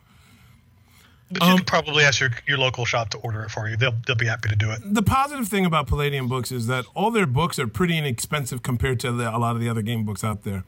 [1.31, 3.77] But you Um, can probably ask your, your local shop to order it for you.
[3.77, 4.81] They'll, they'll be happy to do it.
[4.85, 9.01] The positive thing about Palladium books is that all their books are pretty inexpensive compared
[9.01, 10.63] to the, a lot of the other game books out there,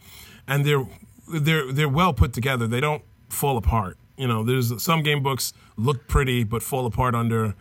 [0.48, 0.84] and they're
[1.28, 2.66] they're they're well put together.
[2.66, 3.98] They don't fall apart.
[4.16, 7.54] You know, there's some game books look pretty but fall apart under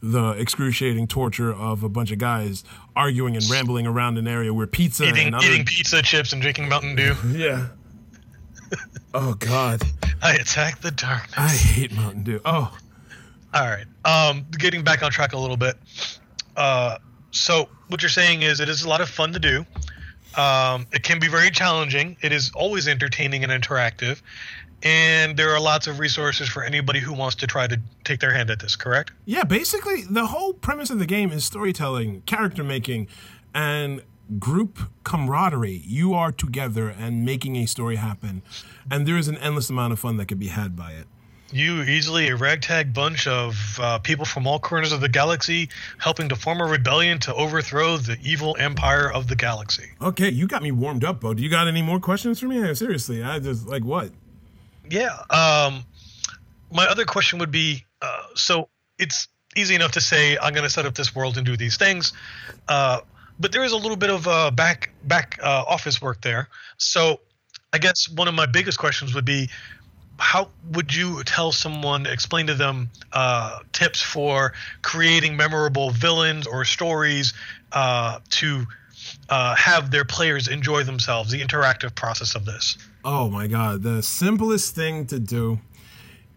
[0.00, 2.62] the excruciating torture of a bunch of guys
[2.94, 6.42] arguing and rambling around an area where pizza Eating, and other eating pizza, chips, and
[6.42, 7.14] drinking Mountain Dew.
[7.32, 7.68] yeah.
[9.14, 9.82] Oh God,
[10.22, 11.34] I attack the darkness.
[11.36, 12.40] I hate Mountain Dew.
[12.44, 12.76] Oh,
[13.52, 13.86] All right.
[14.04, 15.76] Um, getting back on track a little bit.
[16.56, 16.98] Uh,
[17.30, 19.66] so what you're saying is it is a lot of fun to do.
[20.36, 22.16] Um, it can be very challenging.
[22.20, 24.20] It is always entertaining and interactive,
[24.82, 28.32] and there are lots of resources for anybody who wants to try to take their
[28.32, 28.74] hand at this.
[28.74, 29.12] Correct?
[29.26, 33.06] Yeah, basically, the whole premise of the game is storytelling, character making,
[33.54, 34.02] and
[34.38, 35.82] group camaraderie.
[35.84, 38.42] You are together and making a story happen.
[38.90, 41.06] And there is an endless amount of fun that can be had by it.
[41.52, 46.28] You easily a ragtag bunch of uh, people from all corners of the galaxy helping
[46.30, 49.90] to form a rebellion to overthrow the evil empire of the galaxy.
[50.02, 51.32] Okay, you got me warmed up, Bo.
[51.32, 52.74] Do you got any more questions for me?
[52.74, 54.10] Seriously, I just like what?
[54.90, 55.16] Yeah.
[55.30, 55.84] Um,
[56.72, 60.70] my other question would be uh, so it's easy enough to say I'm going to
[60.70, 62.12] set up this world and do these things,
[62.68, 63.00] uh,
[63.38, 66.48] but there is a little bit of uh, back back uh, office work there.
[66.76, 67.20] So
[67.72, 69.48] I guess one of my biggest questions would be
[70.18, 76.64] how would you tell someone explain to them uh, tips for creating memorable villains or
[76.64, 77.32] stories
[77.72, 78.64] uh, to
[79.28, 83.82] uh, have their players enjoy themselves the interactive process of this Oh my God.
[83.82, 85.60] The simplest thing to do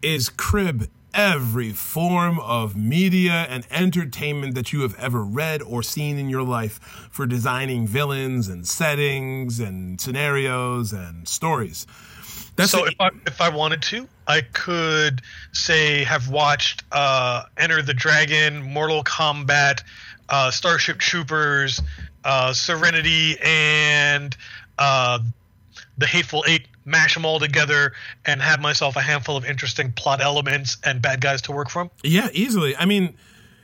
[0.02, 6.18] is crib every form of media and entertainment that you have ever read or seen
[6.18, 6.78] in your life
[7.10, 11.86] for designing villains and settings and scenarios and stories.
[12.56, 17.44] That's so the- if I, if I wanted to, I could say have watched uh,
[17.56, 19.82] Enter the Dragon, Mortal Kombat,
[20.28, 21.80] uh, Starship Troopers,
[22.24, 24.36] uh, Serenity, and
[24.78, 25.20] uh,
[25.96, 27.92] the Hateful Eight, mash them all together,
[28.24, 31.90] and have myself a handful of interesting plot elements and bad guys to work from?
[32.02, 32.76] Yeah, easily.
[32.76, 33.16] I mean,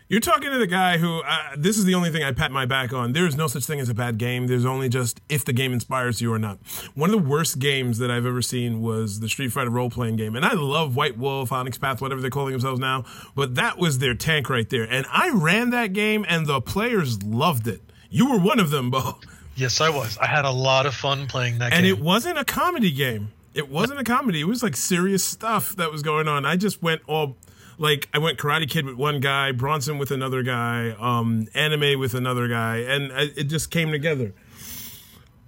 [0.09, 2.67] you're talking to the guy who, uh, this is the only thing I pat my
[2.67, 3.15] back on.
[3.15, 4.47] There is no such thing as a bad game.
[4.47, 6.59] There's only just if the game inspires you or not.
[6.95, 10.17] One of the worst games that I've ever seen was the Street Fighter role playing
[10.17, 10.37] game.
[10.37, 13.05] And I love White Wolf, Onyx Path, whatever they're calling themselves now.
[13.35, 14.85] But that was their tank right there.
[14.85, 17.81] And I ran that game and the players loved it.
[18.11, 19.19] You were one of them, Bo.
[19.57, 20.19] Yes, I was.
[20.19, 21.93] I had a lot of fun playing that And game.
[21.93, 23.33] And it wasn't a comedy game.
[23.55, 24.41] It wasn't a comedy.
[24.41, 26.45] It was like serious stuff that was going on.
[26.45, 27.37] I just went all
[27.79, 32.15] like I went Karate Kid with one guy, Bronson with another guy, um, anime with
[32.15, 34.35] another guy, and I, it just came together.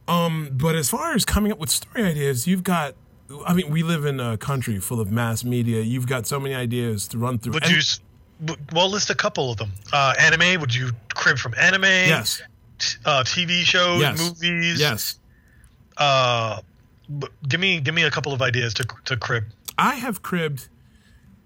[0.09, 2.95] Um, but as far as coming up with story ideas, you've got.
[3.45, 5.81] I mean, we live in a country full of mass media.
[5.83, 7.55] You've got so many ideas to run through.
[7.55, 8.55] would And- you?
[8.73, 9.73] Well, list a couple of them.
[9.93, 10.61] Uh, anime?
[10.61, 11.85] Would you crib from anime?
[11.85, 12.43] Yes.
[12.79, 14.19] T- uh, TV shows, Yes.
[14.19, 14.81] movies.
[14.81, 15.19] Yes.
[15.97, 16.61] Uh,
[17.19, 19.45] b- give me give me a couple of ideas to to crib.
[19.79, 20.69] I have cribbed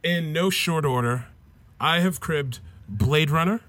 [0.03, 1.27] in no short order.
[1.81, 3.61] I have cribbed Blade Runner.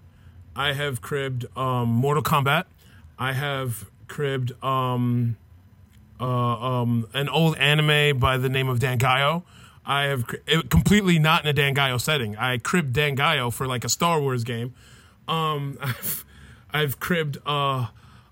[0.55, 2.65] I have cribbed um, Mortal Kombat.
[3.17, 5.37] I have cribbed um,
[6.19, 9.43] uh, um, an old anime by the name of Dangaioh.
[9.85, 12.35] I have cri- it, completely not in a Dangaioh setting.
[12.37, 14.73] I cribbed Dangaioh for like a Star Wars game.
[15.27, 16.25] Um, I've,
[16.73, 17.87] I've cribbed uh,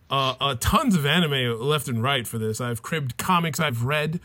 [0.09, 2.59] uh, uh, tons of anime left and right for this.
[2.61, 4.19] I've cribbed comics I've read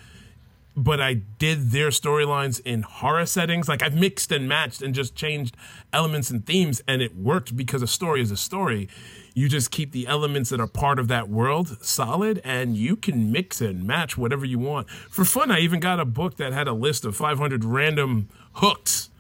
[0.77, 3.69] but I did their storylines in horror settings.
[3.69, 5.57] Like I've mixed and matched and just changed
[5.93, 8.89] elements and themes, and it worked because a story is a story.
[9.35, 13.31] You just keep the elements that are part of that world solid, and you can
[13.31, 14.89] mix and match whatever you want.
[14.91, 19.11] For fun, I even got a book that had a list of 500 random hooks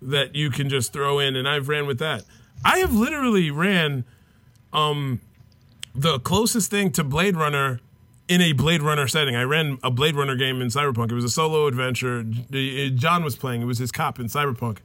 [0.00, 2.24] that you can just throw in, and I've ran with that.
[2.64, 4.04] I have literally ran
[4.72, 5.20] um,
[5.94, 7.80] the closest thing to Blade Runner
[8.28, 9.34] in a Blade Runner setting.
[9.34, 11.10] I ran a Blade Runner game in Cyberpunk.
[11.10, 12.22] It was a solo adventure.
[12.22, 13.62] John was playing.
[13.62, 14.78] It was his cop in Cyberpunk.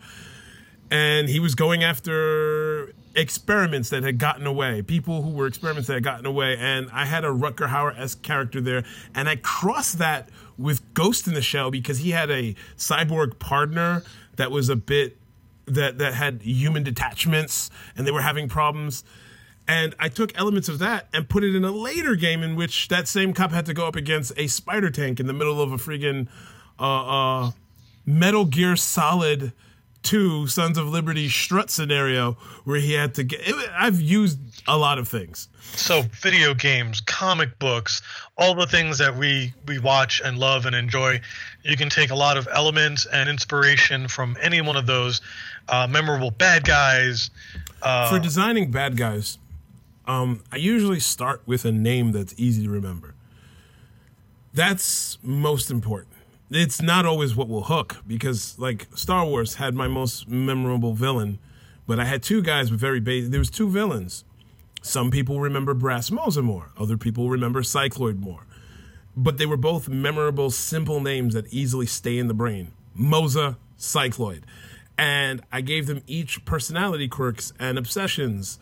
[0.90, 5.96] And he was going after experiments that had gotten away, people who were experiments that
[5.96, 6.58] had gotten away.
[6.58, 8.84] And I had a Rutger Hauer esque character there.
[9.14, 14.04] And I crossed that with Ghost in the Shell because he had a cyborg partner
[14.36, 15.18] that was a bit
[15.66, 19.04] that that had human detachments and they were having problems.
[19.68, 22.90] And I took elements of that and put it in a later game in which
[22.90, 25.72] that same cop had to go up against a spider tank in the middle of
[25.72, 26.28] a friggin'
[26.80, 27.52] uh, uh,
[28.06, 29.54] Metal Gear Solid
[30.04, 32.34] 2 Sons of Liberty strut scenario
[32.66, 33.40] where he had to get.
[33.48, 35.48] It, I've used a lot of things.
[35.62, 38.02] So video games, comic books,
[38.38, 41.22] all the things that we we watch and love and enjoy,
[41.64, 45.22] you can take a lot of elements and inspiration from any one of those
[45.70, 47.30] uh, memorable bad guys.
[47.82, 49.38] Uh, For designing bad guys,
[50.06, 53.16] um, I usually start with a name that's easy to remember.
[54.54, 56.14] That's most important.
[56.52, 61.40] It's not always what will hook because, like, Star Wars had my most memorable villain,
[61.88, 63.32] but I had two guys with very basic.
[63.32, 64.24] There was two villains.
[64.82, 66.72] Some people remember Brass Mosa more.
[66.78, 68.46] Other people remember Cycloid more.
[69.16, 72.72] But they were both memorable, simple names that easily stay in the brain.
[72.98, 74.44] Mosa, Cycloid.
[74.98, 78.60] And I gave them each personality quirks and obsessions.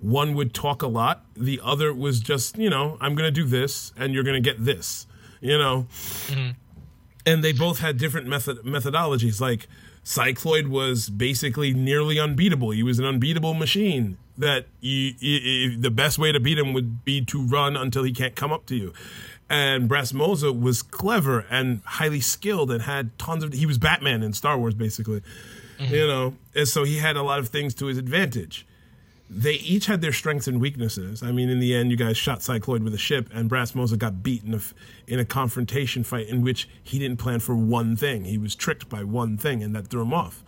[0.00, 1.24] One would talk a lot.
[1.34, 4.50] The other was just, you know, I'm going to do this and you're going to
[4.50, 5.06] get this,
[5.40, 5.86] you know?
[6.26, 6.50] Mm-hmm.
[7.26, 9.40] and they both had different method methodologies.
[9.40, 9.66] Like
[10.04, 12.70] Cycloid was basically nearly unbeatable.
[12.70, 14.18] He was an unbeatable machine.
[14.36, 18.52] That the best way to beat him would be to run until he can't come
[18.52, 18.92] up to you.
[19.48, 23.52] And Brasmosa was clever and highly skilled and had tons of.
[23.52, 25.22] He was Batman in Star Wars, basically.
[25.78, 25.94] Mm-hmm.
[25.94, 28.66] You know, and so he had a lot of things to his advantage
[29.30, 31.22] they each had their strengths and weaknesses.
[31.22, 34.22] I mean, in the end, you guys shot Cycloid with a ship, and Brasmosa got
[34.22, 34.60] beat in a,
[35.06, 38.24] in a confrontation fight in which he didn't plan for one thing.
[38.24, 40.44] He was tricked by one thing, and that threw him off.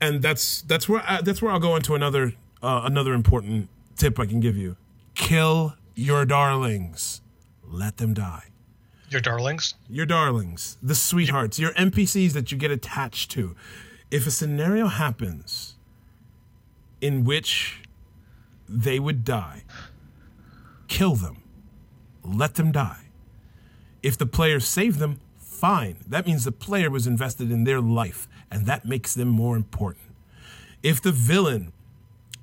[0.00, 4.18] And that's that's where I, that's where I'll go into another uh, another important tip
[4.18, 4.76] I can give you:
[5.14, 7.20] kill your darlings,
[7.64, 8.44] let them die.
[9.08, 9.74] your darlings.
[9.88, 13.54] Your darlings, the sweethearts, your NPCs that you get attached to.
[14.10, 15.76] If a scenario happens
[17.02, 17.82] in which
[18.68, 19.64] they would die,
[20.88, 21.42] kill them.
[22.24, 23.08] Let them die.
[24.02, 25.96] If the player saved them, fine.
[26.06, 30.04] That means the player was invested in their life, and that makes them more important.
[30.82, 31.72] If the villain,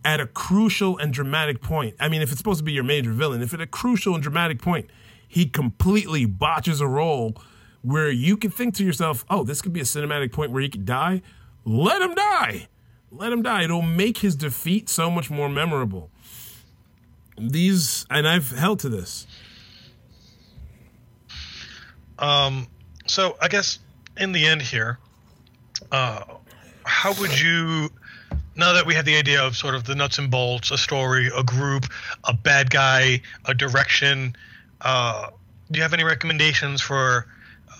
[0.04, 3.12] at a crucial and dramatic point, I mean, if it's supposed to be your major
[3.12, 4.90] villain, if at a crucial and dramatic point,
[5.28, 7.36] he completely botches a role
[7.82, 10.70] where you can think to yourself, oh, this could be a cinematic point where he
[10.70, 11.22] could die,
[11.66, 12.68] let him die.
[13.12, 13.64] Let him die.
[13.64, 16.10] It'll make his defeat so much more memorable.
[17.38, 19.26] These, and I've held to this.
[22.20, 22.68] Um,
[23.08, 23.80] so I guess
[24.18, 25.00] in the end here,
[25.92, 26.24] uh,
[26.84, 27.90] how would you,
[28.56, 31.32] now that we have the idea of sort of the nuts and bolts, a story,
[31.36, 31.86] a group,
[32.26, 34.36] a bad guy, a direction,
[34.82, 35.30] uh,
[35.72, 37.26] do you have any recommendations for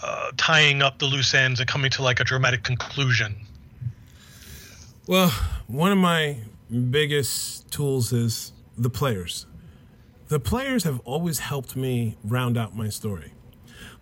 [0.04, 3.36] uh, tying up the loose ends and coming to like a dramatic conclusion?
[5.10, 5.32] Well,
[5.66, 6.38] one of my
[6.92, 9.48] biggest tools is the players.
[10.28, 13.34] The players have always helped me round out my story.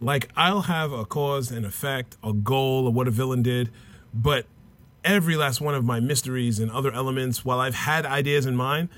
[0.01, 3.69] Like, I'll have a cause and effect, a goal, or what a villain did,
[4.13, 4.47] but
[5.01, 8.89] every last one of my mysteries and other elements, while I've had ideas in mind,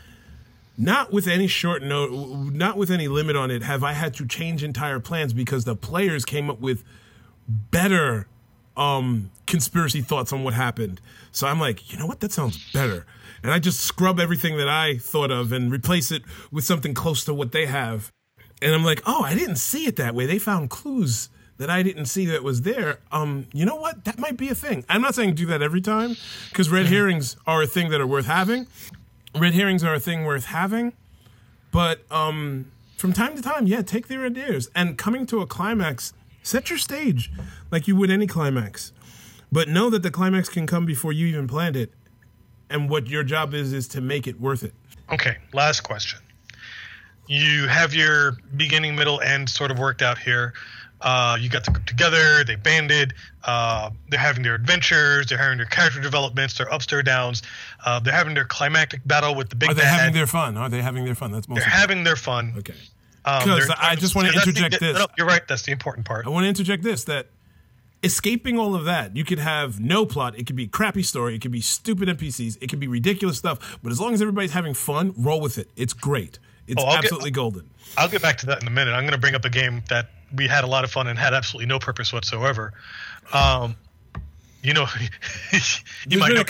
[0.80, 2.12] not with any short note,
[2.55, 5.76] not with any limit on it, have I had to change entire plans because the
[5.76, 6.84] players came up with
[7.47, 8.26] better
[8.80, 11.02] um, conspiracy thoughts on what happened.
[11.32, 12.22] So I'm like, you know what?
[12.22, 13.06] That sounds better.
[13.44, 17.24] And I just scrub everything that I thought of and replace it with something close
[17.26, 18.12] to what they have.
[18.62, 20.26] And I'm like, oh, I didn't see it that way.
[20.26, 23.00] They found clues that I didn't see that was there.
[23.12, 24.06] Um, you know what?
[24.06, 24.86] That might be a thing.
[24.90, 26.16] I'm not saying do that every time
[26.50, 28.68] because red herrings are a thing that are worth having.
[29.38, 30.94] Red herrings are a thing worth having.
[31.72, 34.70] But um, from time to time, yeah, take their ideas.
[34.74, 36.14] And coming to a climax,
[36.50, 37.32] set your stage
[37.72, 38.91] like you would any climax.
[39.52, 41.93] But know that the climax can come before you even planned it.
[42.70, 44.74] And what your job is, is to make it worth it.
[45.12, 46.20] Okay, last question.
[47.28, 50.54] You have your beginning, middle, end sort of worked out here.
[51.02, 53.14] Uh, you got the group together, they banded,
[53.45, 57.41] uh, they're having their adventures, they're having their character developments, their ups, their downs,
[57.86, 60.00] uh, they're having their climactic battle with the big Are they bad.
[60.00, 60.58] having their fun?
[60.58, 61.32] Are they having their fun?
[61.32, 62.54] That's most they're having their fun.
[62.58, 62.74] Okay.
[63.26, 64.98] Um, 'Cause they're- I just that's the- interject this.
[64.98, 65.46] No, you're right.
[65.48, 66.26] That's the important part.
[66.26, 67.28] I want to interject this that
[68.02, 70.38] escaping all of that, you could have no plot.
[70.38, 71.36] It could be crappy story.
[71.36, 72.58] It could be stupid NPCs.
[72.62, 73.78] It could be ridiculous stuff.
[73.84, 75.70] But as long as everybody's having fun, roll with it.
[75.76, 76.40] It's great.
[76.68, 77.70] It's Oh, I'll get- absolutely golden.
[77.98, 78.92] I'll get back to that in a minute.
[78.94, 81.18] I'm going to bring up a game that we had a lot of fun and
[81.20, 82.72] had absolutely no purpose whatsoever.
[83.34, 83.76] Um,
[84.62, 84.86] you know,
[85.52, 85.60] you
[86.08, 86.44] There's might know.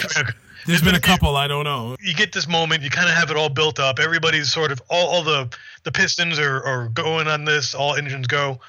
[0.63, 1.35] A- There's been a couple.
[1.35, 1.95] I don't know.
[2.01, 3.99] you get this moment, you kind of have it all built up.
[3.99, 5.49] Everybody's sort of all, all the
[5.83, 8.59] the pistons are, are going on this, all engines go,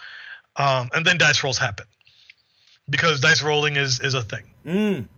[0.57, 1.86] um, and then dice rolls happen
[2.88, 5.09] because dice rolling is is a thing.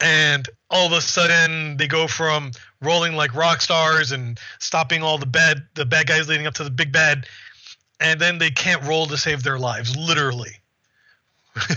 [0.00, 2.52] And all of a sudden, they go from
[2.82, 6.64] rolling like rock stars and stopping all the bad the bad guys leading up to
[6.64, 7.26] the big bad,
[8.00, 10.52] and then they can't roll to save their lives, literally.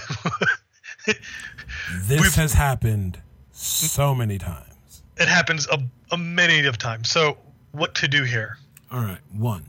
[2.03, 3.19] This has happened
[3.61, 5.03] so many times.
[5.17, 5.79] It happens a,
[6.11, 7.09] a many of times.
[7.09, 7.37] So,
[7.71, 8.57] what to do here?
[8.91, 9.19] All right.
[9.31, 9.65] One,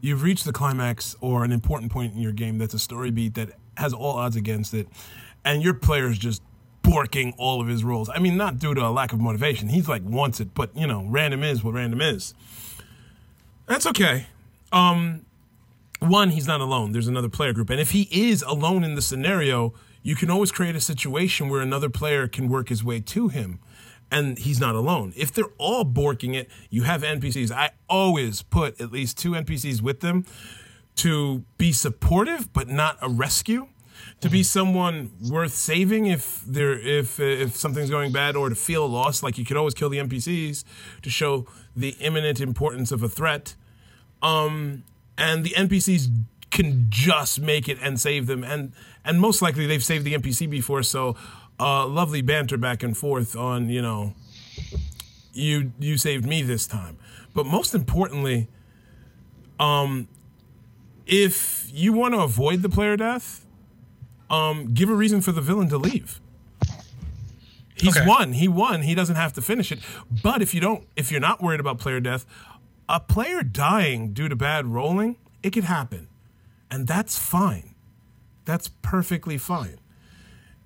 [0.00, 3.34] you've reached the climax or an important point in your game that's a story beat
[3.34, 4.88] that has all odds against it,
[5.44, 6.42] and your player's just
[6.82, 8.08] borking all of his rolls.
[8.08, 9.68] I mean, not due to a lack of motivation.
[9.68, 12.34] He's like wants it, but you know, random is what random is.
[13.66, 14.26] That's okay.
[14.72, 15.26] Um,
[16.00, 16.92] one, he's not alone.
[16.92, 20.52] There's another player group, and if he is alone in the scenario, you can always
[20.52, 23.58] create a situation where another player can work his way to him,
[24.10, 25.12] and he's not alone.
[25.16, 27.50] If they're all borking it, you have NPCs.
[27.50, 30.24] I always put at least two NPCs with them
[30.96, 33.68] to be supportive, but not a rescue.
[34.20, 38.84] To be someone worth saving if there if if something's going bad, or to feel
[38.84, 39.22] a loss.
[39.22, 40.64] Like you could always kill the NPCs
[41.02, 41.46] to show
[41.76, 43.54] the imminent importance of a threat
[44.22, 44.84] um,
[45.16, 46.08] and the NPCs
[46.50, 48.72] can just make it and save them, and
[49.04, 51.16] and most likely they've saved the NPC before, so
[51.60, 54.14] uh, lovely banter back and forth on you know
[55.32, 56.96] you you saved me this time,
[57.34, 58.48] but most importantly,
[59.60, 60.08] um,
[61.06, 63.44] if you want to avoid the player death,
[64.30, 66.20] um, give a reason for the villain to leave.
[67.74, 68.06] He's Okay.
[68.06, 68.32] won.
[68.32, 68.82] He won.
[68.82, 69.78] He doesn't have to finish it.
[70.22, 72.26] But if you don't, if you're not worried about player death,
[72.88, 76.07] a player dying due to bad rolling, it could happen,
[76.70, 77.74] and that's fine.
[78.44, 79.78] That's perfectly fine.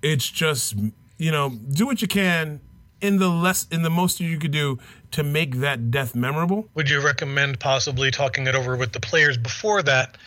[0.01, 0.75] It's just
[1.17, 2.61] you know do what you can
[3.01, 4.79] in the less in the most you could do
[5.11, 6.69] to make that death memorable.
[6.73, 10.17] Would you recommend possibly talking it over with the players before that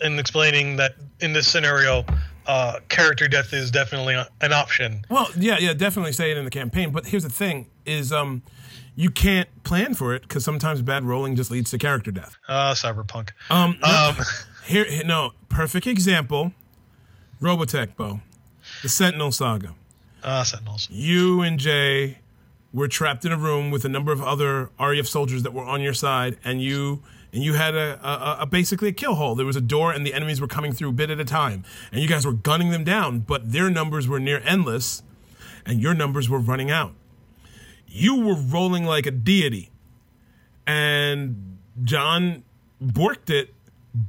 [0.00, 2.04] and explaining that in this scenario,
[2.46, 5.02] uh, character death is definitely an option?
[5.10, 6.92] Well, yeah, yeah, definitely say it in the campaign.
[6.92, 8.42] But here's the thing: is um,
[8.94, 12.36] you can't plan for it because sometimes bad rolling just leads to character death.
[12.48, 13.30] Uh, cyberpunk.
[13.50, 14.16] Um, Um,
[14.68, 16.52] here, no, perfect example:
[17.40, 18.20] Robotech, Bo,
[18.82, 19.74] the Sentinel Saga.
[20.22, 20.88] uh, Sentinels.
[20.90, 22.18] You and Jay
[22.72, 25.80] were trapped in a room with a number of other REF soldiers that were on
[25.80, 27.02] your side, and you
[27.32, 29.34] and you had a, a, a basically a kill hole.
[29.34, 32.00] There was a door, and the enemies were coming through bit at a time, and
[32.00, 35.02] you guys were gunning them down, but their numbers were near endless,
[35.66, 36.92] and your numbers were running out.
[37.86, 39.70] You were rolling like a deity,
[40.66, 42.44] and John
[42.82, 43.54] borked it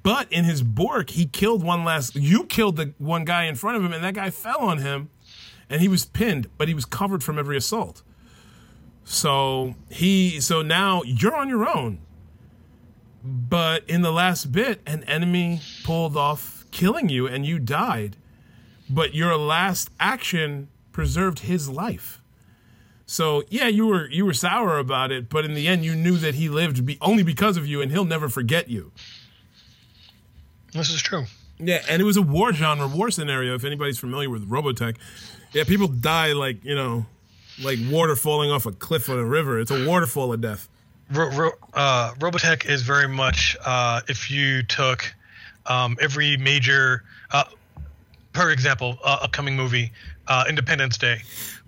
[0.04, 2.16] But in his Bork, he killed one last.
[2.16, 5.10] You killed the one guy in front of him, and that guy fell on him,
[5.68, 8.04] and he was pinned, but he was covered from every assault.
[9.04, 10.40] So he.
[10.42, 12.00] So now you're on your own.
[13.24, 18.16] But in the last bit, an enemy pulled off killing you, and you died.
[18.90, 22.22] But your last action preserved his life.
[23.08, 26.18] So yeah, you were you were sour about it, but in the end, you knew
[26.18, 28.92] that he lived be, only because of you, and he'll never forget you.
[30.74, 31.26] This is true.
[31.60, 33.54] Yeah, and it was a war genre, war scenario.
[33.56, 34.96] If anybody's familiar with Robotech,
[35.52, 37.06] yeah, people die like you know,
[37.62, 39.60] like water falling off a cliff or a river.
[39.60, 40.70] It's a waterfall of death.
[41.12, 45.14] Ro- ro- uh, Robotech is very much uh, if you took
[45.66, 47.44] um, every major, uh,
[48.34, 49.92] for example, uh, upcoming movie,
[50.28, 51.22] uh, Independence Day,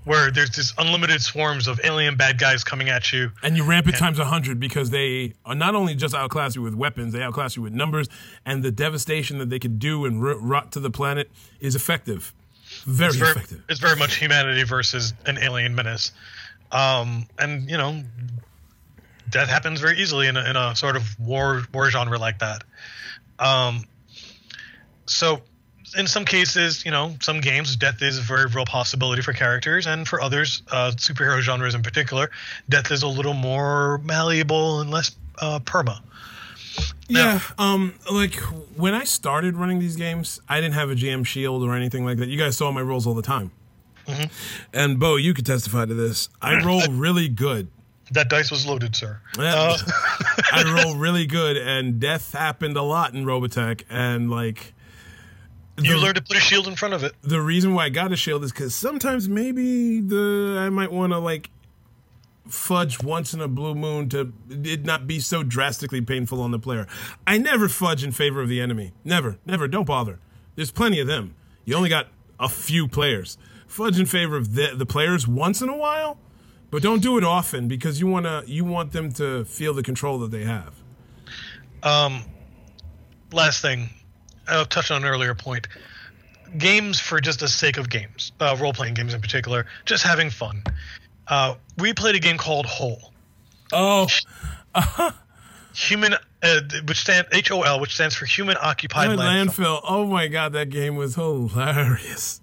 [0.03, 3.32] where there's this unlimited swarms of alien bad guys coming at you.
[3.43, 6.62] And you ramp it times a hundred because they are not only just outclass you
[6.62, 8.07] with weapons, they outclass you with numbers,
[8.45, 12.34] and the devastation that they can do and ro- rot to the planet is effective,
[12.86, 13.64] very, It's very, effective.
[13.70, 16.12] it's very much humanity versus an alien menace,
[16.72, 18.01] um, and you know,
[19.30, 22.64] death happens very easily in a, in a sort of war war genre like that.
[23.39, 23.86] Um,
[25.05, 25.41] so,
[25.98, 29.88] in some cases, you know, some games, death is a very real possibility for characters,
[29.88, 32.32] and for others, uh, superhero genres in particular,
[32.70, 36.00] death is a little more malleable and less uh, perma.
[37.08, 38.36] Yeah, um, like
[38.76, 42.18] when I started running these games, I didn't have a GM shield or anything like
[42.20, 42.30] that.
[42.30, 43.52] You guys saw my rolls all the time.
[44.74, 46.30] And Bo, you could testify to this.
[46.42, 47.68] I roll really good.
[48.12, 49.22] That dice was loaded, sir.
[49.38, 49.54] Yeah.
[49.56, 49.78] Uh,
[50.52, 53.84] I roll really good, and death happened a lot in Robotech.
[53.89, 54.74] And like,
[55.84, 57.14] you learned to put a shield in front of it.
[57.22, 61.14] the reason why I got a shield is because sometimes maybe the I might want
[61.14, 61.50] to like
[62.48, 66.60] fudge once in a blue moon to it not be so drastically painful on the
[66.60, 66.88] player.
[67.26, 68.94] I never fudge in favor of the enemy.
[69.04, 69.68] Never, never.
[69.68, 70.20] Don't bother.
[70.56, 71.36] There's plenty of them.
[71.66, 72.08] You only got
[72.40, 73.38] a few players.
[73.68, 76.18] Fudge in favor of the the players once in a while,
[76.72, 80.20] but don't do it often because you wanna you want them to feel the control
[80.20, 80.74] that they have.
[81.84, 82.26] Um,
[83.32, 83.90] last thing,
[84.52, 85.68] I'll touch on an earlier point.
[86.58, 90.30] Games for just the sake of games, uh, role playing games in particular, just having
[90.30, 90.64] fun.
[91.28, 93.14] Uh, we played a game called Hole.
[93.72, 94.08] Oh,
[95.74, 99.47] Human, uh, which stand H O L, which stands for Human Occupied Landfill.
[99.47, 99.82] landfill.
[99.86, 102.41] Oh my god, that game was hilarious.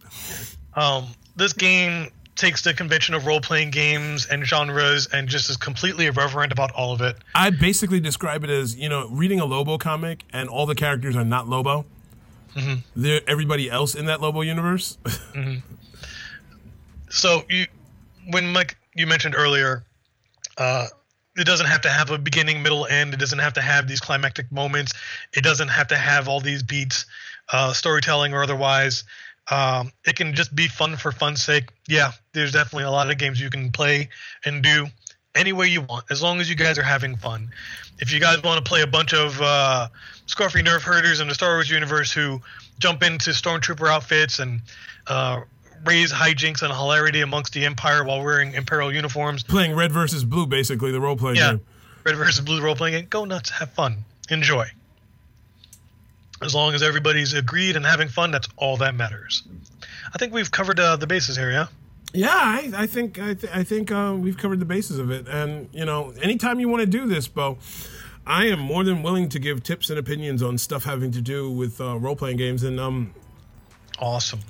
[0.75, 5.57] Um, this game takes the convention of role playing games and genres and just is
[5.57, 7.17] completely irreverent about all of it.
[7.35, 11.17] I basically describe it as you know reading a Lobo comic and all the characters
[11.17, 11.85] are not Lobo.
[12.97, 14.99] They're everybody else in that Lobo universe.
[17.11, 17.67] So you,
[18.31, 19.85] when Mike, you mentioned earlier,
[20.57, 20.87] uh,
[21.37, 23.15] it doesn't have to have a beginning, middle, end.
[23.15, 24.93] It doesn't have to have these climactic moments.
[25.33, 27.07] It doesn't have to have all these beats,
[27.53, 29.05] uh, storytelling or otherwise.
[29.51, 31.71] Um, it can just be fun for fun's sake.
[31.89, 34.11] Yeah, there's definitely a lot of games you can play
[34.45, 34.89] and do
[35.35, 37.51] any way you want, as long as you guys are having fun.
[37.99, 39.89] If you guys want to play a bunch of uh,
[40.29, 42.41] Scarfy Nerf herders in the Star Wars universe who
[42.79, 44.61] jump into Stormtrooper outfits and
[45.07, 45.41] uh,
[45.85, 50.47] raise hijinks and hilarity amongst the Empire while wearing Imperial uniforms, Playing red versus blue,
[50.47, 51.61] basically the role playing yeah, game.
[52.05, 54.67] Red versus Blue role playing game, go nuts, have fun, enjoy.
[56.43, 59.43] As long as everybody's agreed and having fun, that's all that matters.
[60.15, 61.67] I think we've covered uh, the bases here, yeah.
[62.13, 65.29] Yeah, I, I think I, th- I think uh, we've covered the bases of it,
[65.29, 67.59] and you know, anytime you want to do this, Bo,
[68.29, 71.51] I am more than willing to give tips and opinions on stuff having to do
[71.51, 72.63] with uh, role playing games.
[72.63, 73.15] And um,
[74.01, 74.41] Awesome.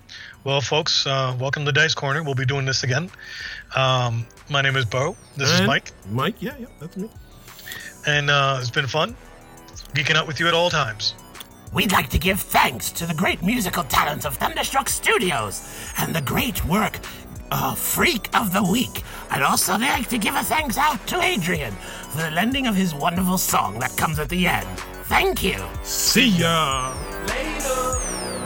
[0.45, 2.22] Well, folks, uh, welcome to Dice Corner.
[2.22, 3.11] We'll be doing this again.
[3.74, 5.16] Um, my name is Bo.
[5.37, 7.09] This is Mike, Mike, yeah, yeah, that's me.
[8.07, 9.16] and uh, it's been fun
[9.95, 11.14] geeking out with you at all times.
[11.72, 15.66] We'd like to give thanks to the great musical talent of Thunderstruck Studios
[15.99, 16.99] and the great work
[17.51, 19.03] uh, Freak of the Week.
[19.30, 21.72] I'd also like to give a thanks out to Adrian
[22.11, 24.68] for the lending of his wonderful song that comes at the end.
[25.05, 25.59] Thank you.
[25.82, 26.92] See ya.
[27.26, 27.99] later.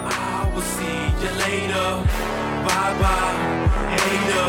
[0.04, 1.88] I will see you later.
[2.66, 3.36] Bye bye,
[3.96, 4.48] hater.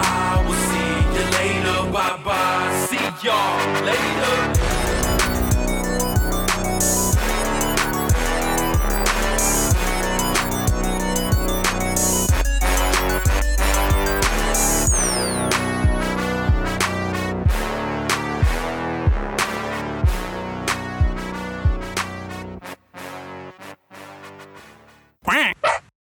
[0.00, 1.92] I will see you later.
[1.92, 2.86] Bye bye.
[2.88, 4.67] See y'all later.